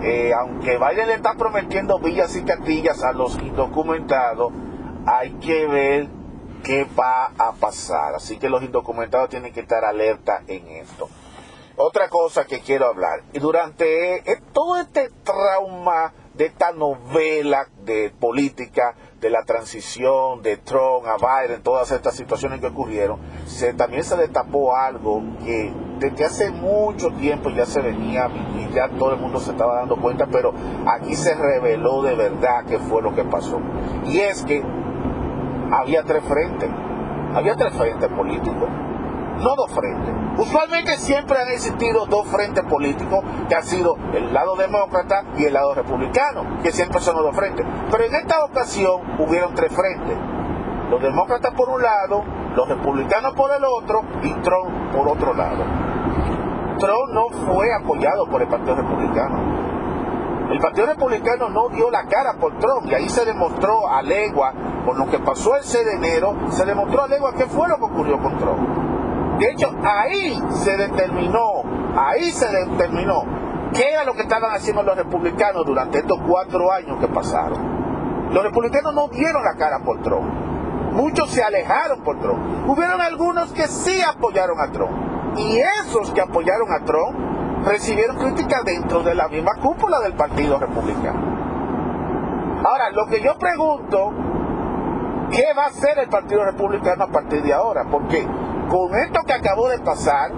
eh, 0.08 0.32
aunque 0.32 0.78
Biden 0.78 1.08
le 1.08 1.14
está 1.14 1.34
prometiendo 1.34 1.98
villas 1.98 2.36
y 2.36 2.44
castillas 2.44 3.02
a 3.02 3.12
los 3.12 3.36
indocumentados, 3.38 4.52
hay 5.04 5.32
que 5.40 5.66
ver 5.66 6.08
qué 6.62 6.86
va 6.96 7.32
a 7.36 7.52
pasar. 7.54 8.14
Así 8.14 8.38
que 8.38 8.48
los 8.48 8.62
indocumentados 8.62 9.30
tienen 9.30 9.52
que 9.52 9.60
estar 9.60 9.84
alerta 9.84 10.42
en 10.46 10.68
esto. 10.68 11.08
Otra 11.76 12.08
cosa 12.08 12.44
que 12.46 12.60
quiero 12.60 12.86
hablar, 12.86 13.25
durante 13.32 14.18
eh, 14.30 14.40
todo 14.52 14.76
este 14.76 15.10
trauma 15.25 16.12
de 16.37 16.47
esta 16.47 16.73
novela 16.73 17.66
de 17.85 18.12
política, 18.19 18.95
de 19.21 19.31
la 19.31 19.43
transición 19.45 20.43
de 20.43 20.59
Trump 20.59 21.07
a 21.07 21.16
Biden, 21.16 21.62
todas 21.62 21.90
estas 21.90 22.14
situaciones 22.14 22.61
que 22.61 22.66
ocurrieron, 22.66 23.19
se, 23.47 23.73
también 23.73 24.05
se 24.05 24.16
destapó 24.16 24.76
algo 24.76 25.23
que 25.45 25.73
desde 25.99 26.25
hace 26.25 26.50
mucho 26.50 27.11
tiempo 27.12 27.49
ya 27.50 27.64
se 27.64 27.81
venía 27.81 28.28
y 28.55 28.73
ya 28.75 28.88
todo 28.90 29.14
el 29.14 29.21
mundo 29.21 29.40
se 29.40 29.52
estaba 29.52 29.76
dando 29.76 29.97
cuenta, 29.97 30.26
pero 30.31 30.52
aquí 30.87 31.14
se 31.14 31.35
reveló 31.35 32.02
de 32.02 32.14
verdad 32.14 32.64
qué 32.69 32.78
fue 32.78 33.00
lo 33.00 33.14
que 33.14 33.25
pasó. 33.25 33.59
Y 34.05 34.19
es 34.19 34.45
que 34.45 34.62
había 35.73 36.02
tres 36.02 36.23
frentes. 36.25 36.71
Había 37.35 37.55
tres 37.55 37.75
frentes 37.75 38.09
políticos, 38.12 38.69
no 39.43 39.55
dos 39.57 39.71
frentes. 39.73 40.14
Usualmente 40.38 40.97
siempre 40.99 41.38
han 41.38 41.49
existido 41.49 42.07
dos 42.07 42.26
frentes 42.28 42.64
políticos 42.64 43.25
que 43.49 43.55
han 43.55 43.64
sido 43.64 43.97
el 44.12 44.33
lado 44.33 44.57
demócrata 44.57 45.25
y 45.37 45.45
el 45.45 45.55
lado 45.55 45.75
republicano, 45.75 46.61
que 46.62 46.73
siempre 46.73 47.00
son 47.00 47.16
los 47.16 47.25
dos 47.25 47.37
frentes. 47.37 47.66
Pero 47.90 48.05
en 48.05 48.14
esta 48.14 48.45
ocasión 48.45 49.00
hubieron 49.19 49.55
tres 49.55 49.73
frentes. 49.73 50.16
Los 50.90 51.02
demócratas 51.02 51.52
por 51.55 51.69
un 51.69 51.83
lado, 51.83 52.23
los 52.55 52.69
republicanos 52.69 53.35
por 53.35 53.50
el 53.52 53.64
otro 53.64 54.02
y 54.23 54.33
Trump 54.35 54.93
por 54.93 55.09
otro 55.09 55.35
lado. 55.35 55.64
Trump 56.78 57.12
no 57.12 57.28
fue 57.47 57.73
apoyado 57.73 58.28
por 58.28 58.43
el 58.43 58.49
Partido 58.49 58.76
Republicano. 58.76 59.66
El 60.50 60.61
Partido 60.61 60.87
Republicano 60.87 61.49
no 61.49 61.69
dio 61.71 61.90
la 61.90 62.05
cara 62.07 62.35
por 62.35 62.57
Trump 62.59 62.87
y 62.87 62.95
ahí 62.95 63.09
se 63.09 63.25
demostró 63.25 63.88
a 63.88 64.00
legua, 64.02 64.52
con 64.85 64.97
lo 64.97 65.11
que 65.11 65.19
pasó 65.19 65.57
el 65.57 65.64
6 65.64 65.85
de 65.85 65.93
enero, 65.95 66.37
se 66.50 66.64
demostró 66.64 67.02
a 67.02 67.09
legua 67.09 67.33
qué 67.35 67.47
fue 67.47 67.69
lo 67.69 67.78
que 67.78 67.85
ocurrió 67.85 68.21
con 68.21 68.37
Trump. 68.38 68.86
De 69.38 69.50
hecho, 69.50 69.71
ahí 69.83 70.43
se 70.50 70.76
determinó, 70.76 71.62
ahí 71.97 72.31
se 72.31 72.49
determinó 72.49 73.25
qué 73.75 73.90
era 73.93 74.05
lo 74.05 74.14
que 74.14 74.23
estaban 74.23 74.55
haciendo 74.55 74.83
los 74.83 74.97
republicanos 74.97 75.66
durante 75.66 75.99
estos 75.99 76.19
cuatro 76.26 76.73
años 76.73 76.99
que 76.99 77.09
pasaron. 77.09 78.33
Los 78.33 78.43
republicanos 78.43 78.95
no 78.95 79.09
dieron 79.09 79.45
la 79.45 79.55
cara 79.55 79.81
por 79.85 80.00
Trump. 80.02 80.26
Muchos 80.93 81.31
se 81.31 81.43
alejaron 81.43 82.02
por 82.02 82.19
Trump. 82.21 82.69
Hubieron 82.69 83.00
algunos 83.00 83.52
que 83.52 83.69
sí 83.69 84.00
apoyaron 84.02 84.59
a 84.61 84.73
Trump. 84.73 84.93
Y 85.37 85.59
esos 85.59 86.11
que 86.12 86.23
apoyaron 86.23 86.73
a 86.73 86.85
Trump 86.85 87.66
recibieron 87.66 88.16
críticas 88.16 88.64
dentro 88.64 89.02
de 89.02 89.14
la 89.14 89.28
misma 89.28 89.52
cúpula 89.61 90.00
del 90.00 90.14
Partido 90.14 90.59
Republicano. 90.59 91.37
Ahora, 92.64 92.90
lo 92.90 93.07
que 93.07 93.21
yo 93.21 93.37
pregunto, 93.38 94.12
¿qué 95.31 95.45
va 95.57 95.64
a 95.64 95.66
hacer 95.66 95.99
el 95.99 96.09
Partido 96.09 96.45
Republicano 96.45 97.05
a 97.05 97.09
partir 97.09 97.43
de 97.43 97.52
ahora? 97.52 97.85
Porque 97.90 98.26
con 98.68 98.94
esto 98.96 99.20
que 99.26 99.32
acabó 99.32 99.68
de 99.68 99.78
pasar, 99.78 100.30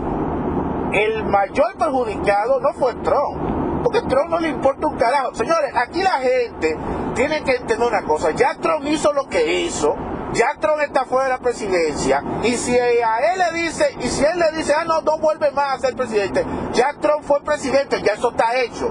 el 0.93 1.25
mayor 1.25 1.77
perjudicado 1.79 2.61
no 2.61 2.73
fue 2.75 2.95
Trump, 2.95 3.83
porque 3.83 4.01
Trump 4.03 4.31
no 4.31 4.39
le 4.39 4.49
importa 4.49 4.87
un 4.87 4.97
carajo. 4.97 5.35
Señores, 5.35 5.73
aquí 5.75 6.03
la 6.03 6.19
gente 6.21 6.77
tiene 7.15 7.43
que 7.43 7.57
entender 7.57 7.87
una 7.87 8.03
cosa, 8.03 8.31
ya 8.31 8.55
Trump 8.61 8.85
hizo 8.87 9.13
lo 9.13 9.29
que 9.29 9.61
hizo, 9.61 9.97
ya 10.33 10.55
Trump 10.61 10.81
está 10.83 11.05
fuera 11.05 11.25
de 11.25 11.31
la 11.31 11.39
presidencia 11.39 12.23
y 12.43 12.53
si 12.57 12.79
a 12.79 13.19
él 13.33 13.39
le 13.39 13.63
dice 13.63 13.97
y 13.99 14.09
si 14.09 14.25
él 14.25 14.39
le 14.39 14.59
dice 14.59 14.75
ah 14.77 14.85
no 14.85 15.01
no 15.01 15.19
vuelve 15.19 15.51
más 15.53 15.77
a 15.77 15.79
ser 15.79 15.97
presidente 15.97 16.45
ya 16.75 16.93
Trump 17.01 17.23
fue 17.23 17.41
presidente 17.41 18.03
ya 18.03 18.13
eso 18.13 18.31
está 18.31 18.57
hecho. 18.59 18.91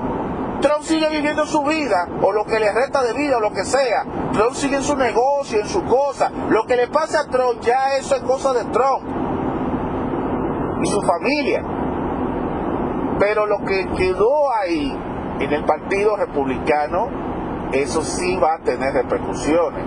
Trump 0.62 0.82
sigue 0.82 1.08
viviendo 1.10 1.46
su 1.46 1.62
vida 1.64 2.08
o 2.24 2.32
lo 2.32 2.44
que 2.46 2.60
le 2.60 2.72
resta 2.72 3.04
de 3.04 3.14
vida 3.14 3.38
o 3.38 3.40
lo 3.40 3.54
que 3.54 3.64
sea. 3.64 4.04
Trump 4.34 4.56
sigue 4.56 4.78
en 4.78 4.84
su 4.84 4.96
negocio 4.96 5.60
en 5.62 5.70
su 5.70 5.84
cosa. 5.86 6.32
Lo 6.50 6.66
que 6.66 6.76
le 6.76 6.88
pasa 6.88 7.22
a 7.22 7.28
Trump 7.28 7.62
ya 7.62 7.96
eso 7.98 8.16
es 8.16 8.24
cosa 8.24 8.54
de 8.54 8.64
Trump 8.66 9.04
y 10.84 10.88
su 10.88 11.02
familia 11.02 11.64
pero 13.20 13.46
lo 13.46 13.60
que 13.66 13.88
quedó 13.98 14.54
ahí 14.54 14.96
en 15.40 15.54
el 15.54 15.64
partido 15.66 16.16
republicano 16.16 17.10
eso 17.72 18.02
sí 18.02 18.38
va 18.38 18.56
a 18.56 18.60
tener 18.60 18.94
repercusiones 18.94 19.86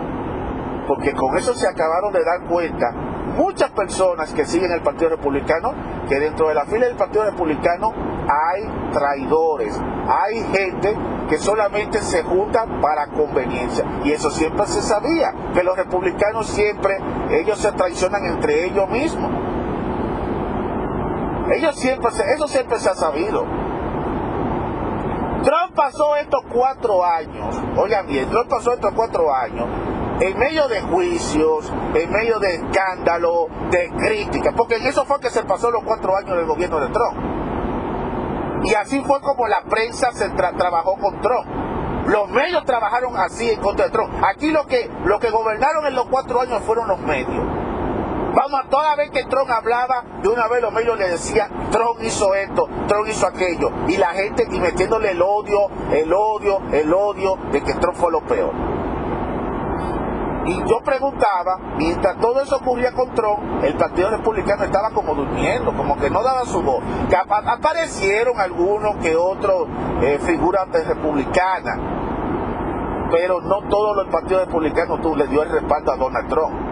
porque 0.86 1.12
con 1.12 1.36
eso 1.36 1.54
se 1.54 1.68
acabaron 1.68 2.12
de 2.12 2.24
dar 2.24 2.48
cuenta 2.48 2.92
muchas 3.36 3.70
personas 3.70 4.32
que 4.32 4.44
siguen 4.44 4.72
el 4.72 4.82
Partido 4.82 5.10
Republicano, 5.10 5.72
que 6.08 6.18
dentro 6.18 6.48
de 6.48 6.54
la 6.54 6.64
fila 6.64 6.86
del 6.86 6.96
Partido 6.96 7.24
Republicano 7.24 7.92
hay 8.28 8.90
traidores, 8.92 9.78
hay 10.08 10.40
gente 10.52 10.96
que 11.28 11.38
solamente 11.38 12.00
se 12.02 12.22
junta 12.22 12.66
para 12.80 13.06
conveniencia. 13.08 13.84
Y 14.04 14.12
eso 14.12 14.30
siempre 14.30 14.66
se 14.66 14.82
sabía, 14.82 15.32
que 15.54 15.62
los 15.62 15.76
republicanos 15.76 16.48
siempre, 16.48 16.98
ellos 17.30 17.58
se 17.58 17.72
traicionan 17.72 18.24
entre 18.24 18.66
ellos 18.66 18.88
mismos. 18.88 19.30
Ellos 21.56 21.76
siempre, 21.76 22.10
eso 22.34 22.48
siempre 22.48 22.78
se 22.78 22.90
ha 22.90 22.94
sabido. 22.94 23.44
Trump 25.42 25.74
pasó 25.74 26.16
estos 26.16 26.42
cuatro 26.52 27.04
años, 27.04 27.60
oigan 27.76 28.06
bien, 28.06 28.28
Trump 28.28 28.48
pasó 28.50 28.72
estos 28.72 28.92
cuatro 28.92 29.34
años 29.34 29.66
en 30.20 30.38
medio 30.38 30.68
de 30.68 30.82
juicios, 30.82 31.72
en 31.94 32.12
medio 32.12 32.38
de 32.38 32.56
escándalo, 32.56 33.48
de 33.70 33.90
críticas, 33.90 34.52
porque 34.54 34.76
en 34.76 34.86
eso 34.86 35.04
fue 35.06 35.18
que 35.18 35.30
se 35.30 35.42
pasó 35.44 35.70
los 35.70 35.82
cuatro 35.82 36.14
años 36.14 36.36
del 36.36 36.46
gobierno 36.46 36.78
de 36.78 36.88
Trump. 36.88 37.16
Y 38.64 38.74
así 38.74 39.00
fue 39.00 39.20
como 39.22 39.48
la 39.48 39.62
prensa 39.62 40.12
se 40.12 40.28
trabajó 40.30 40.96
con 40.96 41.20
Trump. 41.22 41.46
Los 42.06 42.28
medios 42.28 42.64
trabajaron 42.66 43.16
así 43.16 43.48
en 43.48 43.60
contra 43.60 43.86
de 43.86 43.92
Trump. 43.92 44.12
Aquí 44.22 44.50
lo 44.50 44.66
que, 44.66 44.90
lo 45.04 45.18
que 45.18 45.30
gobernaron 45.30 45.86
en 45.86 45.94
los 45.94 46.06
cuatro 46.06 46.42
años 46.42 46.60
fueron 46.62 46.88
los 46.88 47.00
medios. 47.00 47.42
Vamos 48.34 48.60
a 48.64 48.68
toda 48.68 48.94
vez 48.96 49.10
que 49.10 49.24
Trump 49.24 49.50
hablaba, 49.50 50.04
de 50.22 50.28
una 50.28 50.46
vez 50.46 50.62
los 50.62 50.72
medios 50.72 50.96
le 50.98 51.08
decían, 51.10 51.70
Trump 51.70 52.00
hizo 52.02 52.34
esto, 52.34 52.68
Trump 52.86 53.08
hizo 53.08 53.26
aquello. 53.26 53.70
Y 53.88 53.96
la 53.96 54.08
gente 54.08 54.46
y 54.50 54.60
metiéndole 54.60 55.10
el 55.10 55.22
odio, 55.22 55.68
el 55.92 56.12
odio, 56.12 56.60
el 56.72 56.92
odio 56.92 57.36
de 57.50 57.60
que 57.60 57.74
Trump 57.74 57.96
fue 57.96 58.12
lo 58.12 58.20
peor. 58.20 58.52
Y 60.46 60.64
yo 60.66 60.80
preguntaba, 60.80 61.58
mientras 61.76 62.18
todo 62.18 62.40
eso 62.40 62.56
ocurría 62.56 62.92
con 62.92 63.12
Trump, 63.14 63.62
el 63.62 63.74
Partido 63.74 64.10
Republicano 64.10 64.64
estaba 64.64 64.90
como 64.90 65.14
durmiendo, 65.14 65.72
como 65.76 65.96
que 65.98 66.08
no 66.08 66.22
daba 66.22 66.44
su 66.44 66.62
voz. 66.62 66.82
Que 67.08 67.16
aparecieron 67.16 68.40
algunos 68.40 68.96
que 68.96 69.16
otros 69.16 69.66
eh, 70.02 70.18
figuras 70.22 70.68
republicanas, 70.70 71.78
pero 73.10 73.40
no 73.42 73.68
todo 73.68 74.00
el 74.00 74.08
Partido 74.08 74.40
Republicano 74.40 74.98
le 75.14 75.26
dio 75.26 75.42
el 75.42 75.50
respaldo 75.50 75.92
a 75.92 75.96
Donald 75.96 76.28
Trump. 76.28 76.69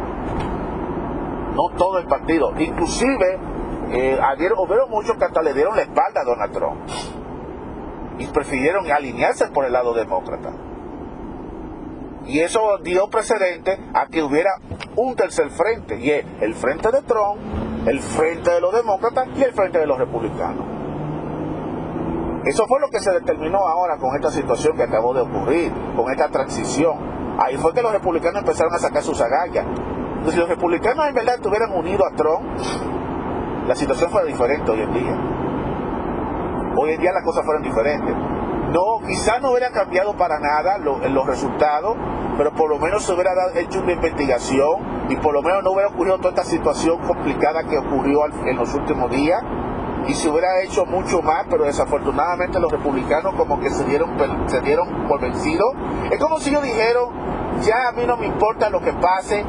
No 1.59 1.77
todo 1.77 1.99
el 1.99 2.07
partido. 2.07 2.53
Inclusive, 2.57 3.37
eh, 3.91 4.17
hubieron 4.57 4.91
muchos 4.91 5.17
que 5.17 5.25
hasta 5.25 5.43
le 5.43 5.55
dieron 5.55 5.75
la 5.75 5.83
espalda 5.83 6.21
a 6.21 6.25
Donald 6.25 6.53
Trump. 6.53 6.81
Y 8.19 8.27
prefirieron 8.27 8.89
alinearse 8.89 9.49
por 9.49 9.65
el 9.65 9.73
lado 9.73 9.93
demócrata. 9.93 10.53
Y 12.27 12.41
eso 12.41 12.79
dio 12.85 13.09
precedente 13.09 13.77
a 13.93 14.07
que 14.07 14.23
hubiera 14.23 14.51
un 14.95 15.17
tercer 15.17 15.51
frente, 15.51 15.99
y 15.99 16.11
es 16.11 16.27
el 16.41 16.55
frente 16.55 16.93
de 16.93 17.03
Trump, 17.03 17.41
el 17.87 17.99
frente 18.01 18.51
de 18.53 18.61
los 18.61 18.73
demócratas 18.73 19.29
y 19.35 19.43
el 19.43 19.53
frente 19.53 19.79
de 19.79 19.87
los 19.87 19.99
republicanos. 19.99 20.65
Eso 22.45 22.67
fue 22.69 22.81
lo 22.81 22.89
que 22.89 23.01
se 23.01 23.11
determinó 23.13 23.59
ahora 23.59 23.97
con 23.97 24.15
esta 24.15 24.31
situación 24.31 24.77
que 24.77 24.85
acabó 24.85 25.13
de 25.13 25.23
ocurrir, 25.23 25.73
con 25.97 26.11
esta 26.11 26.29
transición. 26.29 27.39
Ahí 27.41 27.57
fue 27.57 27.73
que 27.73 27.83
los 27.83 27.93
republicanos 27.93 28.43
empezaron 28.43 28.73
a 28.75 28.79
sacar 28.79 29.03
sus 29.03 29.21
agallas. 29.21 29.67
Si 30.27 30.37
los 30.37 30.49
republicanos 30.49 31.07
en 31.07 31.15
verdad 31.15 31.37
estuvieran 31.37 31.73
unidos 31.73 32.07
a 32.13 32.15
Trump, 32.15 32.45
la 33.67 33.75
situación 33.75 34.11
fuera 34.11 34.27
diferente 34.27 34.71
hoy 34.71 34.81
en 34.83 34.93
día. 34.93 35.17
Hoy 36.77 36.93
en 36.93 37.01
día 37.01 37.13
las 37.13 37.25
cosas 37.25 37.45
fueron 37.45 37.63
diferentes. 37.63 38.15
No, 38.73 39.01
quizás 39.07 39.41
no 39.41 39.53
hubiera 39.53 39.71
cambiado 39.71 40.15
para 40.17 40.39
nada 40.39 40.77
los 40.79 41.27
resultados, 41.27 41.97
pero 42.37 42.53
por 42.53 42.69
lo 42.69 42.79
menos 42.79 43.05
se 43.05 43.13
hubiera 43.15 43.31
hecho 43.55 43.81
una 43.81 43.93
investigación 43.93 45.07
y 45.09 45.17
por 45.17 45.33
lo 45.33 45.43
menos 45.43 45.65
no 45.65 45.71
hubiera 45.71 45.89
ocurrido 45.89 46.19
toda 46.19 46.31
esta 46.31 46.45
situación 46.45 46.99
complicada 46.99 47.65
que 47.65 47.79
ocurrió 47.79 48.21
en 48.45 48.57
los 48.57 48.75
últimos 48.75 49.11
días 49.11 49.43
y 50.07 50.15
se 50.15 50.29
hubiera 50.29 50.63
hecho 50.63 50.85
mucho 50.87 51.23
más, 51.23 51.47
pero 51.51 51.65
desafortunadamente 51.65 52.61
los 52.61 52.71
republicanos 52.71 53.35
como 53.35 53.61
que 53.61 53.71
se 53.71 53.85
dieron, 53.85 54.17
se 54.47 54.61
dieron 54.61 55.09
por 55.09 55.21
vencidos. 55.21 55.75
Es 56.11 56.19
como 56.19 56.39
si 56.39 56.51
ellos 56.51 56.63
dijeron, 56.63 57.11
ya 57.63 57.89
a 57.89 57.93
mí 57.93 58.05
no 58.07 58.17
me 58.17 58.27
importa 58.27 58.71
lo 58.71 58.81
que 58.81 58.93
pase, 58.93 59.45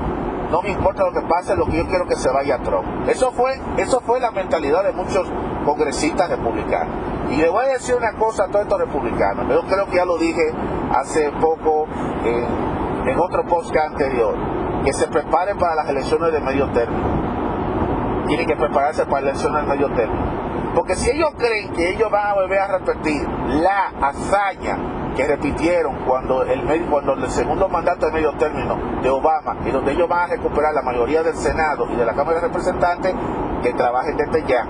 no 0.51 0.61
me 0.61 0.71
importa 0.71 1.03
lo 1.03 1.11
que 1.11 1.21
pase, 1.27 1.55
lo 1.55 1.65
que 1.65 1.77
yo 1.77 1.87
quiero 1.87 2.07
que 2.07 2.15
se 2.15 2.29
vaya 2.29 2.57
Trump. 2.59 3.07
Eso 3.07 3.31
fue, 3.31 3.59
eso 3.77 4.01
fue 4.01 4.19
la 4.19 4.31
mentalidad 4.31 4.83
de 4.83 4.93
muchos 4.93 5.27
congresistas 5.65 6.29
republicanos. 6.29 6.95
Y 7.29 7.37
le 7.37 7.49
voy 7.49 7.65
a 7.65 7.69
decir 7.69 7.95
una 7.95 8.13
cosa 8.13 8.45
a 8.45 8.47
todos 8.47 8.63
estos 8.63 8.79
republicanos. 8.79 9.47
Yo 9.49 9.61
creo 9.67 9.85
que 9.85 9.97
ya 9.97 10.05
lo 10.05 10.17
dije 10.17 10.51
hace 10.91 11.31
poco 11.39 11.87
en, 12.25 13.19
otro 13.19 13.43
podcast 13.45 13.91
anterior. 13.91 14.35
Que 14.83 14.93
se 14.93 15.07
preparen 15.07 15.57
para 15.57 15.75
las 15.75 15.89
elecciones 15.89 16.31
de 16.31 16.39
medio 16.39 16.69
término. 16.71 18.23
Tienen 18.27 18.47
que 18.47 18.55
prepararse 18.55 19.05
para 19.05 19.21
las 19.21 19.31
elecciones 19.31 19.61
de 19.63 19.67
medio 19.67 19.87
término. 19.95 20.38
Porque 20.79 20.95
si 20.95 21.09
ellos 21.09 21.31
creen 21.37 21.73
que 21.73 21.89
ellos 21.89 22.09
van 22.09 22.27
a 22.27 22.33
volver 22.35 22.57
a 22.57 22.77
repetir 22.77 23.27
la 23.47 23.91
hazaña 23.99 25.13
que 25.13 25.27
repitieron 25.27 26.05
cuando 26.07 26.43
el, 26.43 26.85
cuando 26.89 27.15
el 27.15 27.29
segundo 27.29 27.67
mandato 27.67 28.05
de 28.05 28.13
medio 28.13 28.31
término 28.37 28.77
de 29.01 29.09
Obama, 29.09 29.57
y 29.65 29.71
donde 29.71 29.91
ellos 29.91 30.07
van 30.07 30.21
a 30.21 30.27
recuperar 30.27 30.73
la 30.73 30.81
mayoría 30.81 31.21
del 31.21 31.35
Senado 31.35 31.85
y 31.91 31.97
de 31.97 32.05
la 32.05 32.13
Cámara 32.13 32.39
de 32.39 32.47
Representantes, 32.47 33.13
que 33.61 33.73
trabajen 33.73 34.15
desde 34.15 34.47
ya 34.47 34.65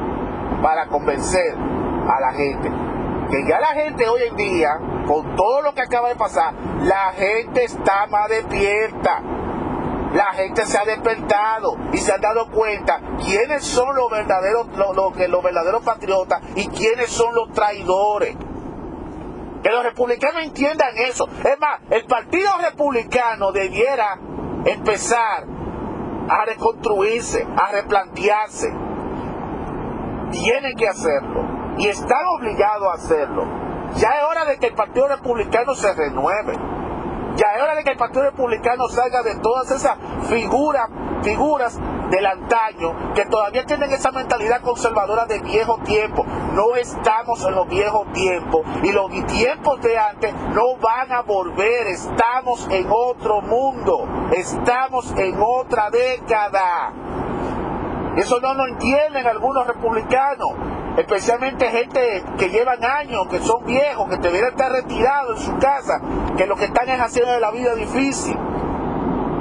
para 0.64 0.88
convencer 0.88 1.54
a 1.56 2.20
la 2.20 2.34
gente. 2.34 2.72
Que 3.30 3.48
ya 3.48 3.60
la 3.60 3.80
gente 3.80 4.10
hoy 4.10 4.22
en 4.32 4.36
día, 4.36 4.80
con 5.06 5.36
todo 5.36 5.62
lo 5.62 5.76
que 5.76 5.84
acaba 5.84 6.10
de 6.10 6.16
pasar, 6.16 6.56
la 6.82 7.12
gente 7.14 7.66
está 7.66 8.08
más 8.08 8.30
despierta. 8.30 9.22
La 10.14 10.34
gente 10.34 10.66
se 10.66 10.78
ha 10.78 10.86
despertado 10.86 11.78
y 11.94 11.98
se 11.98 12.12
ha 12.12 12.18
dado 12.18 12.50
cuenta 12.50 13.00
quiénes 13.24 13.64
son 13.64 13.96
los 13.96 14.10
verdaderos, 14.10 14.68
los 14.76 15.44
verdaderos 15.44 15.84
patriotas 15.84 16.42
y 16.56 16.68
quiénes 16.68 17.12
son 17.12 17.34
los 17.36 17.54
traidores. 17.54 18.36
Que 19.62 19.70
los 19.70 19.84
republicanos 19.84 20.44
entiendan 20.44 20.98
eso. 20.98 21.28
Es 21.28 21.60
más, 21.60 21.82
el 21.92 22.06
Partido 22.06 22.50
Republicano 22.62 23.52
debiera 23.52 24.18
empezar 24.66 25.46
a 26.30 26.46
reconstruirse, 26.46 27.46
a 27.56 27.72
replantearse. 27.72 28.74
Tiene 30.32 30.76
que 30.76 30.88
hacerlo 30.88 31.76
y 31.78 31.88
están 31.88 32.26
obligados 32.38 32.88
a 32.88 32.94
hacerlo. 32.94 33.46
Ya 33.96 34.10
es 34.10 34.24
hora 34.24 34.46
de 34.46 34.58
que 34.58 34.68
el 34.68 34.76
Partido 34.76 35.08
Republicano 35.08 35.74
se 35.76 35.94
renueve. 35.94 36.54
Ya 37.40 37.56
es 37.56 37.62
hora 37.62 37.74
de 37.74 37.86
que 37.86 37.92
el 37.92 37.98
Partido 37.98 38.24
Republicano 38.24 38.90
salga 38.90 39.24
de 39.24 39.36
todas 39.36 39.72
esas 39.72 39.98
figuras, 40.28 40.90
figuras 41.24 41.80
del 42.10 42.26
antaño 42.26 43.14
que 43.16 43.24
todavía 43.28 43.66
tienen 43.66 43.94
esa 43.94 44.12
mentalidad 44.12 44.60
conservadora 44.60 45.26
de 45.26 45.40
viejo 45.40 45.78
tiempo. 45.86 46.26
No 46.54 46.76
estamos 46.76 47.42
en 47.46 47.56
los 47.56 47.70
viejos 47.70 48.12
tiempos 48.12 48.66
y 48.84 48.92
los 48.92 49.10
tiempos 49.28 49.82
de 49.82 49.98
antes 49.98 50.34
no 50.54 50.76
van 50.82 51.14
a 51.14 51.22
volver. 51.22 51.88
Estamos 51.88 52.68
en 52.72 52.88
otro 52.90 53.40
mundo. 53.40 54.06
Estamos 54.34 55.10
en 55.16 55.40
otra 55.42 55.90
década. 55.92 56.92
Eso 58.18 58.42
no 58.42 58.54
lo 58.54 58.68
entienden 58.68 59.26
algunos 59.26 59.66
republicanos 59.66 60.79
especialmente 61.00 61.70
gente 61.70 62.24
que 62.38 62.50
llevan 62.50 62.84
años, 62.84 63.28
que 63.30 63.40
son 63.40 63.64
viejos, 63.66 64.10
que 64.10 64.18
deberían 64.18 64.52
estar 64.52 64.72
retirados 64.72 65.40
en 65.40 65.46
su 65.46 65.58
casa, 65.58 66.02
que 66.36 66.46
lo 66.46 66.56
que 66.56 66.66
están 66.66 66.90
es 66.90 67.00
haciendo 67.00 67.40
la 67.40 67.52
vida 67.52 67.74
difícil. 67.76 68.38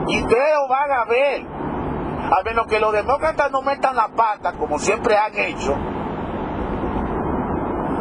Y 0.07 0.21
lo 0.21 0.69
van 0.69 0.93
a 0.93 1.05
ver, 1.05 1.45
a 1.45 2.43
menos 2.45 2.67
que 2.69 2.79
los 2.79 2.93
demócratas 2.93 3.51
no 3.51 3.63
metan 3.63 3.97
la 3.97 4.09
pata, 4.09 4.53
como 4.53 4.79
siempre 4.79 5.17
han 5.17 5.37
hecho, 5.37 5.77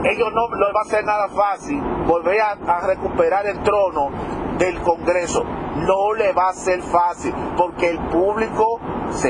ellos 0.04 0.32
no 0.34 0.56
les 0.56 0.76
va 0.76 0.82
a 0.82 0.86
ser 0.86 1.04
nada 1.04 1.28
fácil 1.30 1.82
volver 2.06 2.39
a, 2.39 2.80
recuperar 2.82 3.46
el 3.48 3.62
trono 3.63 4.10
del 4.58 4.80
Congreso. 4.82 5.43
No 5.86 6.13
le 6.13 6.34
va 6.34 6.50
a 6.50 6.54
ser 6.54 6.82
fácil, 6.82 7.34
porque 7.56 7.90
el 7.90 8.00
público 8.10 8.80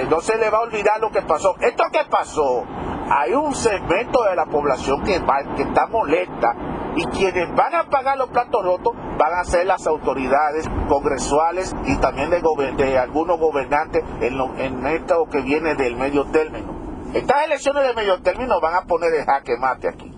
no 0.10 0.22
se 0.22 0.38
le 0.38 0.50
va 0.50 0.58
a 0.60 0.62
olvidar 0.62 1.00
lo 1.00 1.12
que 1.12 1.22
pasó. 1.22 1.56
Esto 1.60 1.84
que 1.92 2.06
pasó 2.10 2.66
hay 3.10 3.34
un 3.34 3.56
segmento 3.56 4.24
de 4.24 4.36
la 4.36 4.46
población 4.46 5.02
que, 5.04 5.22
que 5.56 5.64
está 5.64 5.88
molesta 5.88 6.56
y 6.96 7.06
quienes 7.06 7.56
van 7.56 7.76
a 7.76 7.84
pagar 7.90 8.18
los 8.18 8.30
platos 8.30 8.64
rotos 8.64 8.94
van 9.18 9.34
a 9.34 9.44
ser 9.44 9.66
las 9.66 9.86
autoridades 9.88 10.68
congresuales 10.90 11.76
y 11.86 11.96
también 11.98 12.30
de, 12.30 12.98
algunos 12.98 13.40
gobernantes 13.40 14.04
en, 14.20 14.40
en 14.60 14.86
esto 14.88 15.28
que 15.32 15.42
viene 15.42 15.76
del 15.76 15.96
medio 15.96 16.26
término. 16.26 16.76
Estas 17.14 17.46
elecciones 17.46 17.88
de 17.88 17.94
medio 17.94 18.22
término 18.22 18.60
van 18.60 18.76
a 18.76 18.82
poner 18.82 19.14
el 19.14 19.26
jaque 19.26 19.58
mate 19.58 19.88
aquí. 19.88 20.12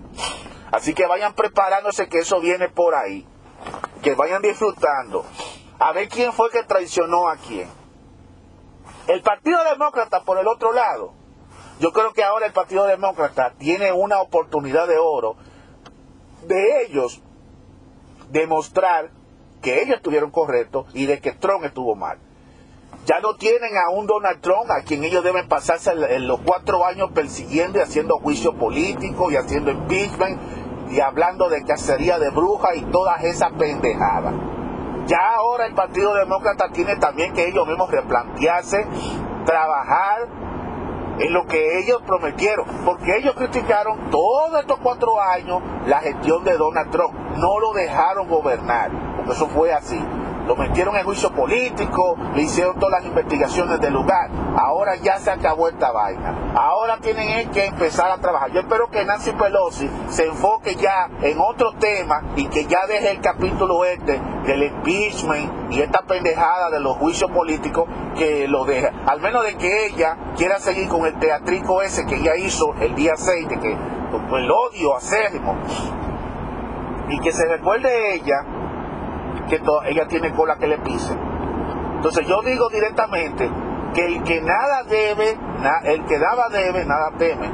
Así 0.72 0.94
que 0.94 1.06
vayan 1.06 1.34
preparándose 1.34 2.08
que 2.08 2.18
eso 2.18 2.40
viene 2.40 2.68
por 2.68 2.94
ahí. 2.94 3.26
Que 4.02 4.14
vayan 4.14 4.42
disfrutando. 4.42 5.24
A 5.80 5.92
ver 5.92 6.08
quién 6.10 6.32
fue 6.34 6.50
que 6.50 6.62
traicionó 6.62 7.28
a 7.28 7.36
quién. 7.36 7.68
El 9.08 9.22
Partido 9.22 9.58
Demócrata, 9.64 10.22
por 10.24 10.38
el 10.38 10.46
otro 10.46 10.72
lado, 10.72 11.14
yo 11.80 11.92
creo 11.92 12.12
que 12.12 12.22
ahora 12.22 12.46
el 12.46 12.52
Partido 12.52 12.84
Demócrata 12.84 13.54
tiene 13.58 13.90
una 13.90 14.20
oportunidad 14.20 14.86
de 14.86 14.98
oro 14.98 15.36
de 16.46 16.84
ellos 16.84 17.22
demostrar 18.30 19.10
que 19.62 19.82
ellos 19.82 19.96
estuvieron 19.96 20.30
correctos 20.30 20.86
y 20.92 21.06
de 21.06 21.18
que 21.18 21.32
Trump 21.32 21.64
estuvo 21.64 21.94
mal. 21.94 22.18
Ya 23.06 23.20
no 23.20 23.36
tienen 23.36 23.76
a 23.78 23.88
un 23.88 24.06
Donald 24.06 24.42
Trump 24.42 24.70
a 24.70 24.82
quien 24.82 25.02
ellos 25.02 25.24
deben 25.24 25.48
pasarse 25.48 25.94
los 25.94 26.40
cuatro 26.40 26.84
años 26.84 27.10
persiguiendo 27.14 27.78
y 27.78 27.82
haciendo 27.82 28.18
juicio 28.18 28.54
político 28.58 29.30
y 29.30 29.36
haciendo 29.36 29.70
impeachment 29.70 30.38
y 30.90 31.00
hablando 31.00 31.48
de 31.48 31.64
cacería 31.64 32.18
de 32.18 32.28
brujas 32.28 32.76
y 32.76 32.82
todas 32.82 33.24
esas 33.24 33.52
pendejadas. 33.54 34.59
Ya 35.10 35.34
ahora 35.34 35.66
el 35.66 35.74
Partido 35.74 36.14
Demócrata 36.14 36.68
tiene 36.72 36.94
también 36.94 37.32
que 37.32 37.48
ellos 37.48 37.66
mismos 37.66 37.90
replantearse, 37.90 38.86
trabajar 39.44 40.28
en 41.18 41.32
lo 41.32 41.46
que 41.46 41.80
ellos 41.80 42.00
prometieron, 42.06 42.64
porque 42.84 43.16
ellos 43.16 43.34
criticaron 43.34 44.08
todos 44.10 44.60
estos 44.60 44.78
cuatro 44.78 45.20
años 45.20 45.62
la 45.88 45.98
gestión 45.98 46.44
de 46.44 46.56
Donald 46.56 46.92
Trump, 46.92 47.12
no 47.38 47.58
lo 47.58 47.72
dejaron 47.72 48.28
gobernar, 48.28 48.92
porque 49.16 49.32
eso 49.32 49.48
fue 49.48 49.72
así, 49.72 50.00
lo 50.50 50.56
metieron 50.56 50.96
en 50.96 51.04
juicio 51.04 51.30
político, 51.30 52.16
le 52.34 52.42
hicieron 52.42 52.76
todas 52.80 53.00
las 53.00 53.04
investigaciones 53.04 53.80
del 53.80 53.92
lugar. 53.92 54.28
Ahora 54.56 54.96
ya 54.96 55.16
se 55.20 55.30
acabó 55.30 55.68
esta 55.68 55.92
vaina. 55.92 56.52
Ahora 56.56 56.98
tienen 57.00 57.48
que 57.50 57.66
empezar 57.66 58.10
a 58.10 58.18
trabajar. 58.18 58.50
Yo 58.50 58.58
espero 58.58 58.90
que 58.90 59.04
Nancy 59.04 59.30
Pelosi 59.30 59.88
se 60.08 60.26
enfoque 60.26 60.74
ya 60.74 61.08
en 61.22 61.38
otro 61.38 61.74
tema 61.78 62.32
y 62.34 62.48
que 62.48 62.66
ya 62.66 62.84
deje 62.88 63.12
el 63.12 63.20
capítulo 63.20 63.84
este 63.84 64.20
del 64.44 64.64
impeachment 64.64 65.72
y 65.72 65.82
esta 65.82 66.00
pendejada 66.02 66.68
de 66.70 66.80
los 66.80 66.96
juicios 66.96 67.30
políticos 67.30 67.88
que 68.18 68.48
lo 68.48 68.64
deja. 68.64 68.90
Al 69.06 69.20
menos 69.20 69.44
de 69.44 69.56
que 69.56 69.86
ella 69.86 70.16
quiera 70.36 70.58
seguir 70.58 70.88
con 70.88 71.06
el 71.06 71.16
teatrico 71.20 71.80
ese 71.80 72.06
que 72.06 72.16
ella 72.16 72.34
hizo 72.34 72.74
el 72.80 72.96
día 72.96 73.12
6, 73.14 73.48
de 73.50 73.60
que 73.60 73.70
el 73.70 74.50
odio 74.50 74.96
acérrimo. 74.96 75.54
Y 77.08 77.20
que 77.20 77.32
se 77.32 77.44
recuerde 77.46 78.14
ella 78.14 78.44
que 79.48 79.60
ella 79.86 80.06
tiene 80.06 80.32
cola 80.32 80.56
que 80.56 80.66
le 80.66 80.78
pise. 80.78 81.14
Entonces 81.96 82.26
yo 82.26 82.40
digo 82.42 82.68
directamente 82.70 83.50
que 83.94 84.06
el 84.06 84.22
que 84.22 84.40
nada 84.40 84.84
debe, 84.84 85.36
el 85.84 86.04
que 86.04 86.18
daba 86.18 86.48
debe, 86.48 86.84
nada 86.84 87.10
teme. 87.18 87.50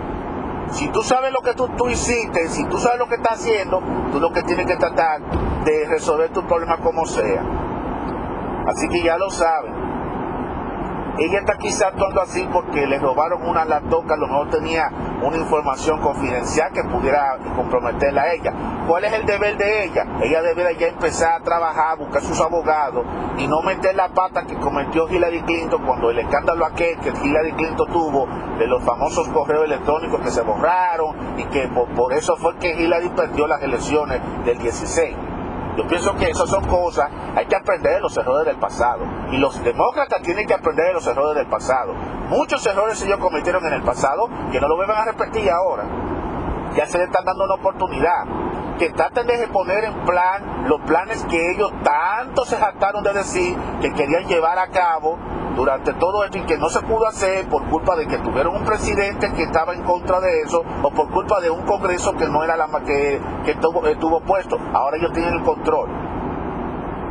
Si 0.71 0.89
tú 0.89 1.03
sabes 1.03 1.33
lo 1.33 1.41
que 1.41 1.55
tú, 1.55 1.69
tú, 1.77 1.89
hiciste, 1.89 2.49
si 2.49 2.65
tú 2.67 2.79
sabes 2.79 2.99
lo 2.99 3.09
que 3.09 3.17
estás 3.17 3.41
haciendo, 3.41 3.81
tú 4.13 4.21
lo 4.21 4.33
que 4.33 4.43
tienes 4.43 4.67
que 4.67 4.77
tratar 4.77 5.21
de 5.65 5.87
resolver 5.89 6.31
tu 6.31 6.45
problema 6.47 6.79
como 6.79 7.07
sea. 7.07 7.43
Así 8.67 8.89
que 8.89 9.03
ya 9.03 9.17
lo 9.17 9.31
saben. 9.31 9.75
Ella 11.19 11.39
está 11.39 11.57
quizá 11.57 11.89
actuando 11.89 12.21
así 12.21 12.47
porque 12.53 12.87
le 12.87 12.99
robaron 12.99 13.49
una 13.49 13.65
que 13.65 14.13
a 14.13 14.17
lo 14.17 14.27
mejor 14.27 14.51
tenía 14.51 14.91
una 15.23 15.37
información 15.37 16.01
confidencial 16.01 16.73
que 16.73 16.85
pudiera 16.85 17.39
comprometerla 17.57 18.23
a 18.23 18.33
ella. 18.33 18.53
¿Cuál 18.87 19.05
es 19.05 19.13
el 19.13 19.27
deber 19.27 19.57
de 19.57 19.85
ella? 19.85 20.07
Ella 20.23 20.43
debería 20.43 20.79
ya 20.79 20.87
empezar 20.89 21.41
a 21.41 21.45
trabajar, 21.45 21.99
buscar 21.99 22.23
sus 22.23 22.41
abogados 22.41 23.05
y 23.39 23.47
no 23.47 23.63
meter 23.63 23.95
la 23.95 24.09
pata 24.09 24.45
que 24.47 24.57
cometió 24.57 25.09
Hillary 25.09 25.43
Clinton 25.43 25.85
cuando 25.85 26.11
el 26.11 26.19
escándalo 26.19 26.65
aquel 26.67 26.99
que 26.99 27.11
Hillary 27.11 27.53
Clinton 27.53 27.91
tuvo 27.93 28.29
de 28.59 28.67
los 28.67 28.83
famosos 28.85 29.29
correos 29.29 29.65
electrónicos 29.65 30.21
que 30.21 30.31
se 30.31 30.43
borraron 30.43 31.39
y 31.39 31.45
que 31.45 31.69
por, 31.69 31.89
por 31.89 32.13
eso 32.13 32.37
fue 32.37 32.57
que 32.57 32.75
Hillary 32.75 33.09
perdió 33.11 33.47
las 33.47 33.63
elecciones 33.63 34.21
del 34.45 34.59
16. 34.59 35.17
Yo 35.77 35.87
pienso 35.87 36.15
que 36.17 36.31
esas 36.31 36.49
son 36.49 36.65
cosas, 36.67 37.11
hay 37.35 37.47
que 37.47 37.57
aprender 37.57 37.97
de 37.97 38.01
los 38.01 38.17
errores 38.17 38.47
del 38.47 38.57
pasado. 38.57 39.05
Y 39.31 39.37
los 39.37 39.63
demócratas 39.63 40.23
tienen 40.23 40.47
que 40.47 40.55
aprender 40.55 40.87
de 40.87 40.95
los 40.95 41.07
errores 41.07 41.37
del 41.37 41.47
pasado. 41.49 41.93
Muchos 42.31 42.65
errores 42.67 43.03
ellos 43.03 43.19
cometieron 43.19 43.65
en 43.67 43.75
el 43.75 43.83
pasado 43.83 44.29
que 44.51 44.61
no 44.61 44.69
lo 44.69 44.77
vuelvan 44.77 44.99
a 44.99 45.05
repetir 45.05 45.51
ahora. 45.51 45.85
Ya 46.75 46.87
se 46.87 46.99
le 46.99 47.05
están 47.05 47.25
dando 47.25 47.45
una 47.45 47.55
oportunidad. 47.55 48.25
Que 48.79 48.91
traten 48.91 49.27
de 49.27 49.49
poner 49.49 49.85
en 49.85 50.05
plan 50.05 50.69
los 50.69 50.81
planes 50.83 51.25
que 51.25 51.51
ellos 51.51 51.73
tanto 51.83 52.45
se 52.45 52.57
jactaron 52.57 53.03
de 53.03 53.13
decir 53.15 53.57
que 53.81 53.93
querían 53.93 54.27
llevar 54.27 54.59
a 54.59 54.69
cabo 54.69 55.19
durante 55.57 55.95
todo 55.95 56.23
esto 56.25 56.39
y 56.39 56.43
que 56.43 56.59
no 56.59 56.69
se 56.69 56.81
pudo 56.83 57.07
hacer 57.07 57.49
por 57.49 57.65
culpa 57.69 57.97
de 57.97 58.07
que 58.07 58.19
tuvieron 58.19 58.55
un 58.55 58.65
presidente 58.65 59.33
que 59.33 59.45
estaba 59.45 59.75
en 59.75 59.83
contra 59.83 60.21
de 60.21 60.43
eso 60.43 60.63
o 60.83 60.91
por 60.91 61.11
culpa 61.11 61.41
de 61.41 61.51
un 61.51 61.63
Congreso 61.63 62.15
que 62.15 62.27
no 62.29 62.45
era 62.45 62.57
la 62.57 62.67
que, 62.85 63.21
que 63.45 63.53
estuvo, 63.53 64.21
puesto. 64.21 64.59
Ahora 64.73 64.99
ellos 64.99 65.13
tienen 65.13 65.35
el 65.35 65.43
control. 65.43 65.89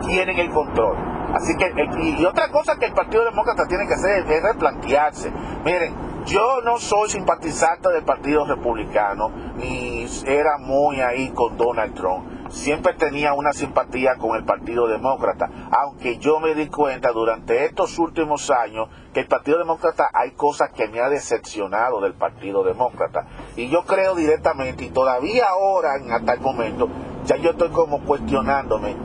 Tienen 0.05 0.37
el 0.37 0.49
control. 0.51 0.95
Así 1.33 1.57
que, 1.57 1.73
y 2.19 2.25
otra 2.25 2.49
cosa 2.49 2.75
que 2.77 2.85
el 2.85 2.93
Partido 2.93 3.25
Demócrata 3.25 3.65
tiene 3.65 3.87
que 3.87 3.95
hacer 3.95 4.31
es 4.31 4.43
replantearse. 4.43 5.31
Miren, 5.65 6.14
yo 6.25 6.61
no 6.63 6.79
soy 6.79 7.09
simpatizante 7.09 7.89
del 7.89 8.03
Partido 8.03 8.45
Republicano, 8.45 9.29
ni 9.57 10.07
era 10.25 10.57
muy 10.57 10.99
ahí 10.99 11.29
con 11.29 11.55
Donald 11.55 11.93
Trump. 11.93 12.49
Siempre 12.49 12.93
tenía 12.93 13.33
una 13.33 13.53
simpatía 13.53 14.15
con 14.17 14.35
el 14.35 14.43
Partido 14.43 14.87
Demócrata, 14.87 15.49
aunque 15.71 16.17
yo 16.17 16.39
me 16.39 16.55
di 16.55 16.67
cuenta 16.67 17.11
durante 17.11 17.65
estos 17.65 17.99
últimos 17.99 18.49
años 18.49 18.89
que 19.13 19.21
el 19.21 19.27
Partido 19.27 19.59
Demócrata 19.59 20.09
hay 20.13 20.31
cosas 20.31 20.71
que 20.71 20.87
me 20.87 20.99
ha 20.99 21.09
decepcionado 21.09 22.01
del 22.01 22.13
Partido 22.13 22.63
Demócrata. 22.63 23.27
Y 23.55 23.69
yo 23.69 23.83
creo 23.83 24.15
directamente, 24.15 24.85
y 24.85 24.89
todavía 24.89 25.45
ahora, 25.49 25.91
hasta 26.11 26.33
el 26.33 26.41
momento, 26.41 26.87
ya 27.25 27.35
yo 27.37 27.51
estoy 27.51 27.69
como 27.69 28.03
cuestionándome, 28.03 28.95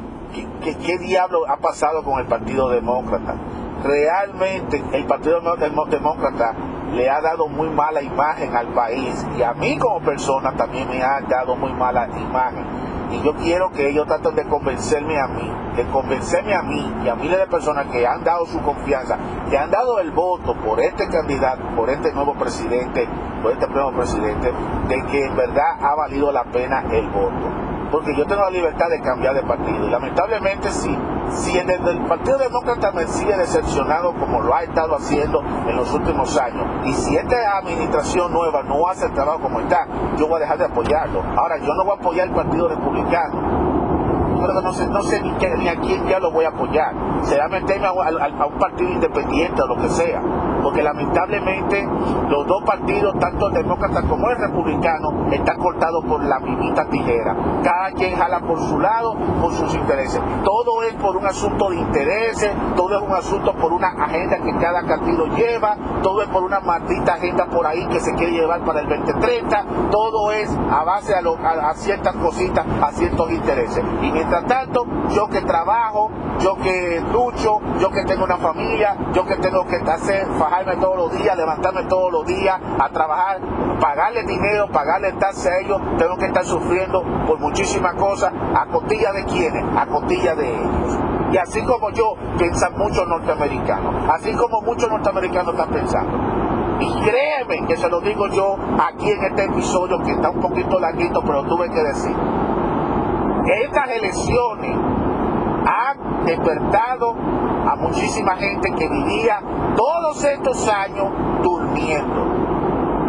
¿qué, 0.63 0.77
qué 0.79 0.99
diablo 0.99 1.47
ha 1.49 1.59
pasado 1.59 2.03
con 2.03 2.19
el 2.19 2.27
Partido 2.27 2.69
Demócrata? 2.71 3.37
Realmente 3.83 4.83
el 4.93 5.07
Partido 5.07 5.41
Demócrata 5.41 6.80
le 6.93 7.09
ha 7.09 7.21
dado 7.21 7.49
muy 7.49 7.69
mala 7.71 8.03
imagen 8.03 8.55
al 8.57 8.69
país 8.69 9.27
y 9.37 9.43
a 9.43 9.53
mí 9.55 9.79
como 9.79 10.01
persona 10.01 10.53
también 10.57 10.89
me 10.89 11.03
ha 11.03 11.21
dado 11.21 11.57
muy 11.57 11.73
mala 11.73 12.09
imagen. 12.09 12.65
Y 13.13 13.23
yo 13.23 13.35
quiero 13.35 13.71
que 13.73 13.89
ellos 13.89 14.07
traten 14.07 14.37
de 14.37 14.45
convencerme 14.47 15.19
a 15.19 15.27
mí, 15.27 15.51
de 15.77 15.85
convencerme 15.87 16.55
a 16.55 16.63
mí 16.63 16.95
y 17.05 17.09
a 17.09 17.17
miles 17.17 17.39
de 17.39 17.47
personas 17.47 17.87
que 17.87 18.07
han 18.07 18.23
dado 18.23 18.47
su 18.47 18.61
confianza, 18.61 19.19
que 19.49 19.59
han 19.59 19.71
dado 19.71 19.99
el 19.99 20.13
voto 20.13 20.55
por 20.55 20.81
este 20.81 21.09
candidato, 21.09 21.63
por 21.75 21.91
este 21.91 22.13
nuevo 22.13 22.35
presidente, 22.35 23.09
por 23.43 23.53
este 23.53 23.67
nuevo 23.69 23.93
presidente, 23.93 24.53
de 24.89 25.03
que 25.11 25.25
en 25.27 25.37
verdad 25.37 25.77
ha 25.81 25.97
valido 25.97 26.31
la 26.31 26.45
pena 26.45 26.85
el 26.93 27.09
voto 27.09 27.70
porque 27.91 28.15
yo 28.17 28.27
tengo 28.27 28.43
la 28.43 28.51
libertad 28.51 28.89
de 28.89 29.01
cambiar 29.01 29.35
de 29.35 29.43
partido. 29.43 29.87
Y 29.87 29.91
lamentablemente 29.91 30.71
si, 30.71 30.97
si 31.31 31.59
el, 31.59 31.67
Partido 32.09 32.39
Demócrata 32.39 32.93
me 32.93 33.07
sigue 33.07 33.37
decepcionado 33.37 34.15
como 34.15 34.41
lo 34.41 34.55
ha 34.55 34.63
estado 34.63 34.97
haciendo 34.97 35.43
en 35.69 35.77
los 35.77 35.93
últimos 35.93 36.37
años, 36.37 36.67
y 36.85 36.93
si 36.93 37.17
esta 37.17 37.59
administración 37.59 38.33
nueva 38.33 38.63
no 38.63 38.89
hace 38.89 39.07
el 39.07 39.13
trabajo 39.13 39.41
como 39.41 39.61
está, 39.61 39.87
yo 40.17 40.27
voy 40.27 40.37
a 40.37 40.41
dejar 40.41 40.59
de 40.59 40.65
apoyarlo. 40.65 41.23
Ahora, 41.37 41.59
yo 41.59 41.75
no 41.75 41.85
voy 41.85 41.97
a 41.97 42.01
apoyar 42.01 42.29
el 42.29 42.35
Partido 42.35 42.69
Republicano 42.69 43.71
no 44.63 44.73
sé, 44.73 44.87
no 44.87 45.03
sé 45.03 45.21
ni, 45.21 45.69
a 45.69 45.77
quién 45.77 46.07
ya 46.07 46.19
lo 46.19 46.31
voy 46.31 46.45
a 46.45 46.49
apoyar. 46.49 46.95
Será 47.23 47.49
meterme 47.49 47.87
a, 47.87 48.47
un 48.47 48.59
partido 48.59 48.91
independiente 48.91 49.63
o 49.63 49.67
lo 49.67 49.77
que 49.77 49.89
sea. 49.89 50.21
Porque 50.63 50.83
lamentablemente 50.83 51.87
los 52.29 52.47
dos 52.47 52.63
partidos, 52.65 53.19
tanto 53.19 53.49
el 53.49 53.55
demócrata 53.55 54.03
como 54.03 54.29
el 54.31 54.37
republicano, 54.39 55.27
están 55.33 55.59
cortados 55.59 56.05
por 56.05 56.23
la 56.25 56.39
mismita 56.41 56.89
tijera. 56.89 57.37
Cada 57.63 57.91
quien 57.93 58.17
jala 58.17 58.41
por 58.41 58.59
su 58.61 58.79
lado, 58.79 59.17
por 59.41 59.53
sus 59.53 59.75
intereses. 59.75 60.21
Todo 60.45 60.83
es 60.83 60.95
por 60.95 61.17
un 61.17 61.27
asunto 61.27 61.71
de 61.71 61.77
intereses, 61.77 62.53
todo 62.77 62.97
es 62.97 63.03
un 63.03 63.15
asunto 63.15 63.55
por 63.55 63.73
una 63.73 63.89
agenda 63.89 64.39
que 64.39 64.57
cada 64.59 64.83
partido 64.83 65.27
lleva, 65.37 65.77
todo 66.03 66.23
es 66.23 66.29
por 66.29 66.43
una 66.43 66.61
maldita 66.61 67.15
agenda 67.15 67.47
por 67.47 67.67
ahí 67.67 67.87
que 67.87 68.01
se 68.01 68.15
quiere 68.15 68.33
llevar 68.33 68.61
para 68.65 68.81
el 68.81 68.89
2030, 68.89 69.65
todo 69.91 70.33
es 70.33 70.51
a 70.71 70.85
base 70.85 71.15
a, 71.15 71.75
ciertas 71.75 72.15
cositas, 72.17 72.67
a 72.83 72.93
ciertos 72.93 73.31
intereses. 73.31 73.85
Y 74.03 74.13
mientras 74.13 74.47
tanto, 74.47 74.87
yo 75.11 75.29
que 75.29 75.41
trabajo, 75.43 76.11
yo 76.41 76.57
que 76.57 77.03
lucho, 77.13 77.61
yo 77.79 77.91
que 77.91 78.05
tengo 78.05 78.25
una 78.25 78.37
familia, 78.37 78.97
yo 79.13 79.27
que 79.27 79.37
tengo 79.37 79.67
que 79.67 79.77
hacer, 79.77 80.27
fajarme 80.51 80.77
todos 80.77 80.97
los 80.97 81.13
días, 81.13 81.37
levantarme 81.37 81.85
todos 81.85 82.13
los 82.13 82.27
días 82.27 82.61
a 82.79 82.89
trabajar, 82.89 83.41
pagarle 83.81 84.25
dinero, 84.25 84.69
pagarle 84.73 85.13
taxes 85.13 85.47
a 85.47 85.59
ellos, 85.61 85.81
tengo 85.97 86.17
que 86.17 86.27
estar 86.27 86.45
sufriendo 86.45 87.03
por 87.27 87.39
muchísimas 87.39 87.95
cosas, 87.95 88.33
a 88.55 88.67
costilla 88.67 89.13
de 89.13 89.25
quienes, 89.27 89.65
a 89.77 89.87
costilla 89.87 90.35
de 90.35 90.49
ellos. 90.49 90.99
Y 91.33 91.37
así 91.37 91.63
como 91.63 91.91
yo, 91.91 92.15
piensan 92.37 92.77
muchos 92.77 93.07
norteamericanos, 93.07 94.11
así 94.11 94.35
como 94.35 94.61
muchos 94.63 94.91
norteamericanos 94.91 95.55
están 95.55 95.71
pensando. 95.71 96.19
Y 96.81 97.01
créeme 97.03 97.67
que 97.69 97.77
se 97.77 97.89
lo 97.89 98.01
digo 98.01 98.27
yo 98.29 98.57
aquí 98.83 99.11
en 99.11 99.25
este 99.25 99.45
episodio 99.45 100.03
que 100.03 100.13
está 100.13 100.31
un 100.31 100.41
poquito 100.41 100.81
larguito, 100.81 101.23
pero 101.23 101.45
tuve 101.45 101.71
que 101.71 101.83
decir 101.83 102.17
estas 103.63 103.91
elecciones 103.91 104.77
han 105.67 106.25
despertado 106.25 107.15
a 107.71 107.77
muchísima 107.77 108.35
gente 108.37 108.69
que 108.73 108.89
vivía 108.89 109.41
todos 109.77 110.25
estos 110.25 110.69
años 110.69 111.07
durmiendo. 111.41 112.27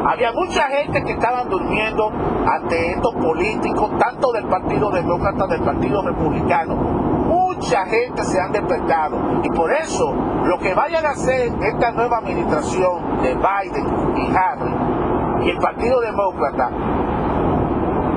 Había 0.05 0.31
mucha 0.33 0.67
gente 0.67 1.03
que 1.03 1.13
estaban 1.13 1.49
durmiendo 1.49 2.11
ante 2.45 2.91
estos 2.91 3.15
políticos, 3.15 3.89
tanto 3.97 4.31
del 4.31 4.45
Partido 4.45 4.91
Demócrata, 4.91 5.47
del 5.47 5.61
Partido 5.61 6.03
Republicano. 6.03 6.75
Mucha 6.75 7.85
gente 7.85 8.23
se 8.23 8.39
han 8.39 8.51
despertado. 8.51 9.17
Y 9.43 9.49
por 9.49 9.71
eso, 9.71 10.13
lo 10.43 10.59
que 10.59 10.75
vayan 10.75 11.05
a 11.07 11.09
hacer 11.09 11.51
esta 11.61 11.91
nueva 11.91 12.17
administración 12.17 13.21
de 13.23 13.33
Biden 13.33 14.17
y 14.17 14.35
Harry 14.35 15.45
y 15.45 15.49
el 15.49 15.57
Partido 15.57 16.01
Demócrata, 16.01 16.69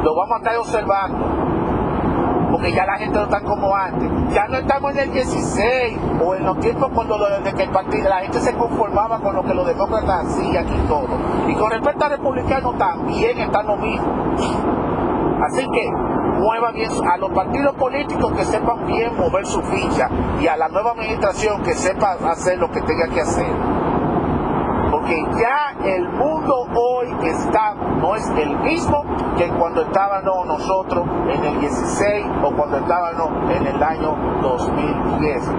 lo 0.02 0.14
vamos 0.14 0.32
a 0.34 0.36
estar 0.38 0.56
observando 0.58 1.43
ya 2.72 2.86
la 2.86 2.96
gente 2.96 3.18
no 3.18 3.24
está 3.24 3.40
como 3.40 3.74
antes. 3.74 4.10
Ya 4.32 4.46
no 4.48 4.56
estamos 4.58 4.92
en 4.92 4.98
el 5.00 5.12
16 5.12 5.98
o 6.24 6.34
en 6.34 6.44
los 6.44 6.58
tiempos 6.60 6.90
cuando 6.94 7.18
lo, 7.18 7.40
de 7.40 7.52
que 7.52 7.62
el 7.64 7.70
partido, 7.70 8.08
la 8.08 8.20
gente 8.20 8.40
se 8.40 8.54
conformaba 8.54 9.20
con 9.20 9.34
lo 9.34 9.42
que 9.42 9.54
los 9.54 9.66
demócratas 9.66 10.26
hacían 10.26 10.66
y 10.68 10.88
todo. 10.88 11.08
Y 11.48 11.54
con 11.54 11.70
respecto 11.70 12.04
a 12.04 12.08
republicanos 12.08 12.78
también 12.78 13.38
están 13.38 13.66
lo 13.66 13.76
mismo. 13.76 14.06
Así 15.44 15.66
que 15.70 15.90
muevan 16.38 16.74
bien 16.74 16.90
a 17.10 17.16
los 17.18 17.30
partidos 17.30 17.74
políticos 17.74 18.32
que 18.32 18.44
sepan 18.44 18.86
bien 18.86 19.16
mover 19.16 19.46
su 19.46 19.60
ficha 19.62 20.08
y 20.40 20.46
a 20.46 20.56
la 20.56 20.68
nueva 20.68 20.92
administración 20.92 21.62
que 21.62 21.74
sepa 21.74 22.16
hacer 22.30 22.58
lo 22.58 22.70
que 22.70 22.80
tenga 22.82 23.08
que 23.08 23.20
hacer. 23.20 23.73
Porque 25.04 25.22
ya 25.38 25.76
el 25.84 26.08
mundo 26.08 26.66
hoy 26.74 27.14
está 27.28 27.74
no 27.74 28.14
es 28.14 28.26
el 28.38 28.58
mismo 28.60 29.04
que 29.36 29.48
cuando 29.48 29.82
estábamos 29.82 30.46
nosotros 30.46 31.04
en 31.28 31.44
el 31.44 31.60
16 31.60 32.26
o 32.42 32.50
cuando 32.52 32.78
estábamos 32.78 33.28
en 33.54 33.66
el 33.66 33.82
año 33.82 34.16
2010. 34.40 35.52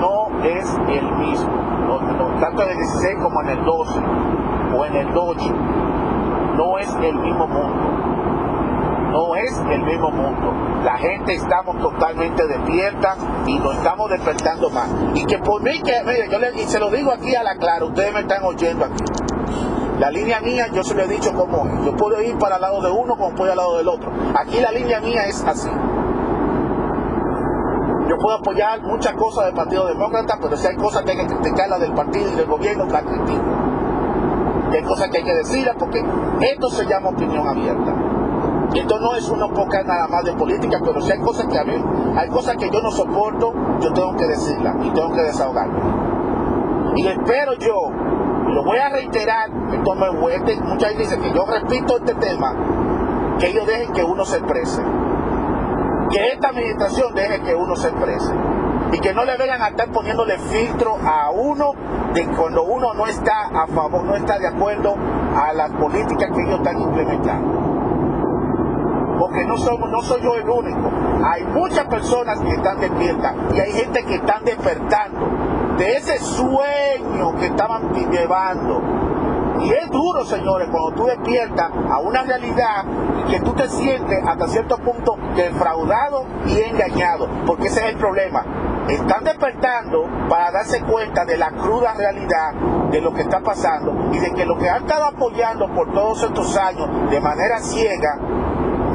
No 0.00 0.42
es 0.42 0.80
el 0.88 1.16
mismo, 1.16 1.50
tanto 2.40 2.62
en 2.62 2.70
el 2.70 2.76
16 2.78 3.16
como 3.22 3.42
en 3.42 3.48
el 3.50 3.64
12 3.66 4.00
o 4.74 4.84
en 4.86 4.96
el 4.96 5.18
8. 5.18 5.54
No 6.56 6.78
es 6.78 6.94
el 6.94 7.18
mismo 7.18 7.46
mundo 7.46 8.17
no 9.10 9.34
es 9.36 9.52
el 9.70 9.82
mismo 9.82 10.10
mundo. 10.10 10.52
La 10.84 10.96
gente 10.96 11.34
estamos 11.34 11.78
totalmente 11.80 12.46
despierta 12.46 13.16
y 13.46 13.58
nos 13.58 13.76
estamos 13.76 14.10
despertando 14.10 14.70
más. 14.70 14.88
Y 15.14 15.24
que 15.24 15.38
por 15.38 15.62
mí, 15.62 15.80
que, 15.82 16.02
mire, 16.04 16.28
yo 16.30 16.38
le, 16.38 16.54
y 16.54 16.66
se 16.66 16.78
lo 16.78 16.90
digo 16.90 17.12
aquí 17.12 17.34
a 17.34 17.42
la 17.42 17.56
clara, 17.56 17.84
ustedes 17.84 18.12
me 18.12 18.20
están 18.20 18.44
oyendo 18.44 18.84
aquí. 18.84 19.04
La 19.98 20.10
línea 20.10 20.40
mía, 20.40 20.68
yo 20.72 20.84
se 20.84 20.94
lo 20.94 21.02
he 21.02 21.08
dicho 21.08 21.32
como 21.34 21.84
Yo 21.84 21.96
puedo 21.96 22.22
ir 22.22 22.38
para 22.38 22.54
el 22.56 22.62
lado 22.62 22.80
de 22.80 22.90
uno 22.90 23.16
como 23.16 23.34
puedo 23.34 23.50
al 23.50 23.58
lado 23.58 23.78
del 23.78 23.88
otro. 23.88 24.12
Aquí 24.38 24.60
la 24.60 24.70
línea 24.70 25.00
mía 25.00 25.24
es 25.26 25.42
así. 25.44 25.70
Yo 28.08 28.16
puedo 28.16 28.38
apoyar 28.38 28.80
muchas 28.82 29.14
cosas 29.14 29.46
del 29.46 29.54
Partido 29.54 29.86
Demócrata, 29.86 30.38
pero 30.40 30.56
si 30.56 30.66
hay 30.66 30.76
cosas 30.76 31.02
que 31.02 31.10
hay 31.10 31.16
que 31.18 31.26
criticarlas 31.26 31.80
del 31.80 31.92
partido 31.92 32.30
y 32.32 32.36
del 32.36 32.46
gobierno, 32.46 32.86
la 32.86 33.02
critico. 33.02 33.42
Hay 34.72 34.82
cosas 34.82 35.08
que 35.08 35.18
hay 35.18 35.24
que 35.24 35.34
decirlas 35.34 35.76
porque 35.78 36.02
esto 36.40 36.70
se 36.70 36.86
llama 36.86 37.08
opinión 37.08 37.46
abierta. 37.46 37.94
Y 38.72 38.80
esto 38.80 38.98
no 38.98 39.14
es 39.14 39.28
una 39.30 39.48
poca 39.48 39.82
nada 39.82 40.06
más 40.08 40.24
de 40.24 40.32
política, 40.34 40.78
pero 40.84 41.00
si 41.00 41.10
hay 41.10 41.20
cosas 41.20 41.46
que 41.46 41.58
hay 41.58 42.28
cosas 42.28 42.56
que 42.56 42.68
yo 42.70 42.82
no 42.82 42.90
soporto, 42.90 43.54
yo 43.80 43.92
tengo 43.92 44.14
que 44.16 44.26
decirlas 44.26 44.76
y 44.84 44.90
tengo 44.90 45.10
que 45.12 45.22
desahogarme. 45.22 45.80
Y 46.96 47.06
espero 47.06 47.54
yo 47.54 47.74
lo 48.48 48.64
voy 48.64 48.78
a 48.78 48.88
reiterar, 48.90 49.50
este, 49.50 50.60
mucha 50.62 50.88
gente 50.88 51.02
dice 51.02 51.18
que 51.18 51.32
yo 51.32 51.44
repito 51.46 51.96
este 51.96 52.14
tema, 52.14 52.54
que 53.38 53.48
ellos 53.48 53.66
dejen 53.66 53.92
que 53.92 54.04
uno 54.04 54.24
se 54.24 54.38
exprese. 54.38 54.82
Que 56.10 56.32
esta 56.32 56.48
administración 56.48 57.14
deje 57.14 57.40
que 57.42 57.54
uno 57.54 57.76
se 57.76 57.88
exprese. 57.88 58.32
Y 58.92 58.98
que 59.00 59.12
no 59.12 59.24
le 59.24 59.36
vengan 59.36 59.60
a 59.62 59.68
estar 59.68 59.90
poniéndole 59.92 60.38
filtro 60.38 60.96
a 61.04 61.30
uno 61.30 61.72
de 62.14 62.26
cuando 62.28 62.62
uno 62.64 62.94
no 62.94 63.06
está 63.06 63.48
a 63.52 63.66
favor, 63.66 64.04
no 64.04 64.16
está 64.16 64.38
de 64.38 64.48
acuerdo 64.48 64.94
a 65.36 65.52
las 65.52 65.70
políticas 65.72 66.30
que 66.34 66.40
ellos 66.40 66.58
están 66.58 66.80
implementando 66.80 67.77
porque 69.18 69.44
no 69.44 69.56
somos, 69.56 69.90
no 69.90 70.02
soy 70.02 70.22
yo 70.22 70.34
el 70.34 70.48
único. 70.48 70.90
Hay 71.24 71.44
muchas 71.44 71.86
personas 71.86 72.38
que 72.40 72.50
están 72.50 72.80
despiertas 72.80 73.34
y 73.54 73.60
hay 73.60 73.72
gente 73.72 74.04
que 74.04 74.14
están 74.14 74.44
despertando 74.44 75.28
de 75.76 75.96
ese 75.96 76.18
sueño 76.18 77.36
que 77.38 77.46
estaban 77.46 77.92
llevando. 77.94 78.82
Y 79.60 79.70
es 79.70 79.90
duro, 79.90 80.24
señores, 80.24 80.68
cuando 80.70 80.92
tú 80.92 81.06
despiertas 81.06 81.70
a 81.90 81.98
una 81.98 82.22
realidad 82.22 82.84
que 83.28 83.40
tú 83.40 83.52
te 83.54 83.68
sientes 83.68 84.18
hasta 84.24 84.46
cierto 84.46 84.78
punto 84.78 85.16
defraudado 85.34 86.26
y 86.46 86.60
engañado, 86.60 87.28
porque 87.44 87.66
ese 87.66 87.80
es 87.80 87.94
el 87.94 87.96
problema. 87.96 88.44
Están 88.88 89.24
despertando 89.24 90.06
para 90.28 90.50
darse 90.52 90.80
cuenta 90.82 91.24
de 91.24 91.36
la 91.36 91.50
cruda 91.50 91.92
realidad 91.94 92.54
de 92.90 93.00
lo 93.00 93.12
que 93.12 93.22
está 93.22 93.40
pasando 93.40 94.10
y 94.12 94.18
de 94.18 94.32
que 94.32 94.46
lo 94.46 94.56
que 94.56 94.68
han 94.68 94.82
estado 94.82 95.04
apoyando 95.06 95.68
por 95.74 95.92
todos 95.92 96.22
estos 96.22 96.56
años 96.56 97.10
de 97.10 97.20
manera 97.20 97.58
ciega 97.58 98.18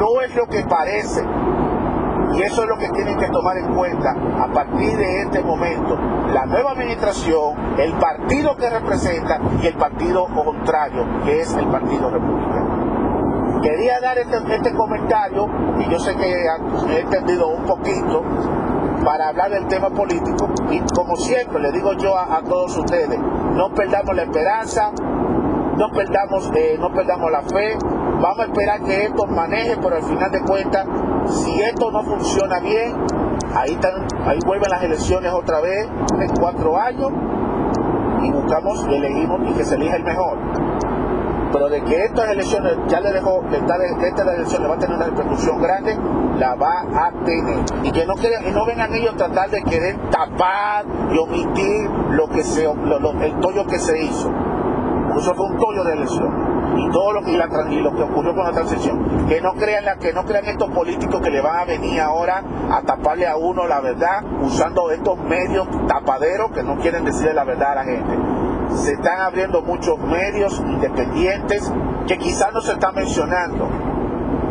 no 0.03 0.21
es 0.21 0.35
lo 0.35 0.45
que 0.47 0.63
parece. 0.65 1.23
Y 2.33 2.41
eso 2.41 2.63
es 2.63 2.67
lo 2.67 2.77
que 2.77 2.89
tienen 2.89 3.17
que 3.17 3.27
tomar 3.27 3.57
en 3.57 3.73
cuenta 3.73 4.11
a 4.41 4.47
partir 4.51 4.97
de 4.97 5.21
este 5.21 5.41
momento. 5.41 5.97
La 6.33 6.45
nueva 6.45 6.71
administración, 6.71 7.77
el 7.77 7.93
partido 7.93 8.55
que 8.57 8.69
representa 8.69 9.39
y 9.61 9.67
el 9.67 9.75
partido 9.75 10.25
contrario, 10.25 11.05
que 11.23 11.41
es 11.41 11.53
el 11.53 11.67
Partido 11.67 12.09
Republicano. 12.09 13.61
Quería 13.61 13.99
dar 14.01 14.17
este, 14.17 14.37
este 14.55 14.73
comentario, 14.73 15.47
y 15.79 15.89
yo 15.89 15.99
sé 15.99 16.15
que 16.15 16.33
he 16.33 16.99
entendido 16.99 17.47
un 17.47 17.63
poquito, 17.63 18.23
para 19.05 19.29
hablar 19.29 19.51
del 19.51 19.67
tema 19.67 19.89
político. 19.89 20.49
Y 20.69 20.79
como 20.93 21.15
siempre 21.15 21.61
le 21.61 21.71
digo 21.71 21.93
yo 21.93 22.17
a, 22.17 22.41
todos 22.41 22.77
ustedes, 22.77 23.19
no 23.19 23.73
perdamos 23.73 24.15
la 24.15 24.23
esperanza, 24.23 24.91
no 25.77 25.91
perdamos, 25.91 26.51
eh, 26.55 26.77
no 26.79 26.91
perdamos 26.93 27.31
la 27.31 27.41
fe, 27.43 27.77
vamos 28.23 28.39
a 28.39 28.43
esperar 28.45 28.81
que 28.83 29.03
esto 29.03 29.27
maneje, 29.27 29.75
pero 29.81 29.97
al 29.97 30.03
final 30.03 30.31
de 30.31 30.41
cuentas 30.43 30.88
si 31.27 31.62
esto 31.62 31.91
no 31.91 32.03
funciona 32.03 32.59
bien, 32.62 32.95
ahí, 33.53 33.73
están, 33.73 34.07
ahí 34.25 34.39
vuelven 34.45 34.69
las 34.71 34.81
elecciones 34.81 35.31
otra 35.33 35.59
vez 35.59 35.89
en 36.19 36.29
cuatro 36.39 36.77
años 36.77 37.12
y 38.23 38.31
buscamos 38.31 38.86
y 38.89 38.95
elegimos 38.95 39.41
y 39.49 39.53
que 39.53 39.65
se 39.65 39.75
elija 39.75 39.97
el 39.97 40.03
mejor. 40.03 40.38
Pero 41.51 41.69
de 41.69 41.83
que 41.83 42.05
estas 42.05 42.29
elecciones 42.29 42.77
ya 42.88 43.01
le 43.01 43.12
dejó, 43.12 43.43
esta, 43.51 43.75
esta 44.07 44.33
elección 44.36 44.63
va 44.69 44.75
a 44.75 44.79
tener 44.79 44.95
una 44.95 45.05
repercusión 45.05 45.62
grande, 45.62 45.97
la 46.39 46.55
va 46.55 46.81
a 46.81 47.12
tener. 47.25 47.59
Y 47.83 47.91
que 47.91 48.05
no, 48.05 48.15
no 48.15 48.65
vengan 48.65 48.93
ellos 48.95 49.15
tratar 49.17 49.49
de 49.49 49.62
querer 49.63 49.97
tapar 50.09 50.86
y 51.12 51.17
omitir 51.17 51.89
lo 52.12 52.27
que 52.29 52.43
se, 52.43 52.63
el 52.65 53.39
tollo 53.41 53.67
que 53.67 53.79
se 53.79 54.01
hizo. 54.01 54.31
Eso 55.15 55.36
fue 55.36 55.45
un 55.45 55.57
tollo 55.57 55.83
de 55.83 55.93
elección 55.93 56.42
y 56.77 56.91
todo 56.91 57.13
lo 57.13 57.21
que, 57.23 57.38
lo 57.38 57.95
que 57.95 58.03
ocurrió 58.03 58.36
con 58.36 58.45
la 58.45 58.51
transición. 58.51 59.27
Que 59.27 59.41
no 59.41 59.53
crean 59.53 59.86
la, 59.86 59.97
que 59.97 60.13
no 60.13 60.25
crean 60.25 60.45
estos 60.45 60.69
políticos 60.71 61.21
que 61.21 61.29
le 61.29 61.41
van 61.41 61.59
a 61.59 61.65
venir 61.65 62.01
ahora 62.01 62.43
a 62.71 62.81
taparle 62.81 63.27
a 63.27 63.36
uno 63.36 63.67
la 63.67 63.79
verdad 63.79 64.23
usando 64.41 64.91
estos 64.91 65.17
medios 65.19 65.67
tapaderos 65.88 66.51
que 66.51 66.63
no 66.63 66.77
quieren 66.77 67.05
decirle 67.05 67.33
la 67.33 67.43
verdad 67.43 67.71
a 67.73 67.75
la 67.75 67.83
gente. 67.83 68.17
Se 68.75 68.93
están 68.93 69.21
abriendo 69.21 69.62
muchos 69.62 69.99
medios 69.99 70.59
independientes 70.59 71.71
que 72.07 72.17
quizás 72.17 72.53
no 72.53 72.62
se 72.62 72.73
están 72.73 72.95
mencionando. 72.95 73.69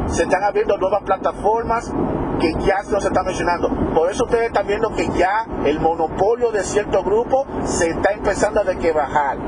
Se 0.07 0.25
están 0.25 0.45
abriendo 0.45 0.77
nuevas 0.79 1.03
plataformas 1.03 1.93
que 2.41 2.53
ya 2.65 2.83
no 2.91 3.01
se 3.01 3.09
están 3.09 3.25
mencionando. 3.25 3.69
Por 3.95 4.11
eso 4.11 4.25
ustedes 4.25 4.47
están 4.47 4.67
viendo 4.67 4.91
que 4.93 5.09
ya 5.17 5.47
el 5.65 5.81
monopolio 5.81 6.51
de 6.51 6.63
cierto 6.63 7.03
grupo 7.03 7.47
se 7.65 7.91
está 7.91 8.13
empezando 8.13 8.61
a 8.61 8.65
bajar 8.93 9.39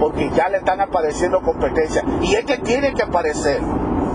porque 0.00 0.30
ya 0.30 0.48
le 0.48 0.56
están 0.58 0.80
apareciendo 0.80 1.42
competencia. 1.42 2.02
Y 2.22 2.34
es 2.34 2.44
que 2.46 2.56
tiene 2.58 2.94
que 2.94 3.02
aparecer, 3.02 3.60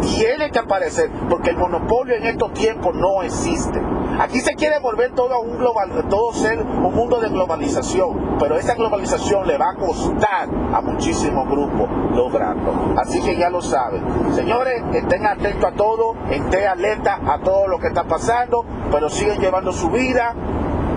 tiene 0.02 0.50
que 0.52 0.60
aparecer, 0.60 1.12
porque 1.30 1.52
el 1.52 1.58
monopolio 1.58 2.16
en 2.16 2.26
estos 2.26 2.54
tiempos 2.54 2.96
no 2.96 3.22
existe. 3.22 3.80
Aquí 4.20 4.40
se 4.40 4.56
quiere 4.56 4.80
volver 4.80 5.12
todo 5.14 5.34
a 5.34 5.40
un 5.40 5.58
global, 5.58 5.92
todo 6.10 6.34
ser 6.34 6.60
un 6.62 6.96
mundo 6.96 7.20
de 7.20 7.30
globalización, 7.30 8.38
pero 8.40 8.58
esa 8.58 8.74
globalización 8.74 9.46
le 9.46 9.58
va 9.58 9.72
a 9.72 9.76
costar 9.76 10.50
a 10.74 10.82
muchísimos 10.82 11.48
grupos 11.48 11.90
lograrlo. 12.14 12.96
Así 12.98 13.22
que 13.22 13.36
ya 13.36 13.50
lo 13.50 13.62
saben. 13.62 14.02
Señores, 14.34 14.82
estén 14.94 15.26
atentos 15.26 15.72
a 15.72 15.76
todo, 15.76 16.16
estén 16.32 16.66
alerta 16.68 17.20
a 17.28 17.40
todo 17.40 17.68
lo 17.68 17.78
que 17.78 17.88
está 17.88 18.06
pasando, 18.06 18.66
pero 18.92 19.10
siguen 19.10 19.40
llevando 19.40 19.74
su 19.74 19.90
vida, 19.90 20.34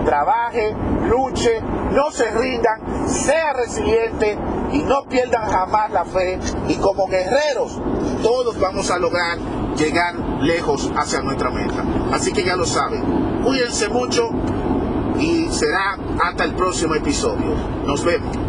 trabaje, 0.05 0.73
luche, 1.07 1.61
no 1.91 2.09
se 2.11 2.31
rindan, 2.31 3.07
sea 3.07 3.53
resiliente 3.53 4.37
y 4.71 4.79
no 4.79 5.03
pierdan 5.05 5.49
jamás 5.49 5.91
la 5.91 6.05
fe. 6.05 6.39
Y 6.67 6.75
como 6.75 7.07
guerreros, 7.07 7.79
todos 8.21 8.59
vamos 8.59 8.89
a 8.91 8.99
lograr 8.99 9.37
llegar 9.77 10.15
lejos 10.41 10.91
hacia 10.95 11.21
nuestra 11.21 11.49
meta. 11.49 11.83
Así 12.11 12.31
que 12.31 12.43
ya 12.43 12.55
lo 12.55 12.65
saben. 12.65 13.41
Cuídense 13.43 13.89
mucho 13.89 14.29
y 15.19 15.47
será 15.51 15.97
hasta 16.23 16.43
el 16.43 16.53
próximo 16.53 16.95
episodio. 16.95 17.55
Nos 17.85 18.03
vemos. 18.03 18.48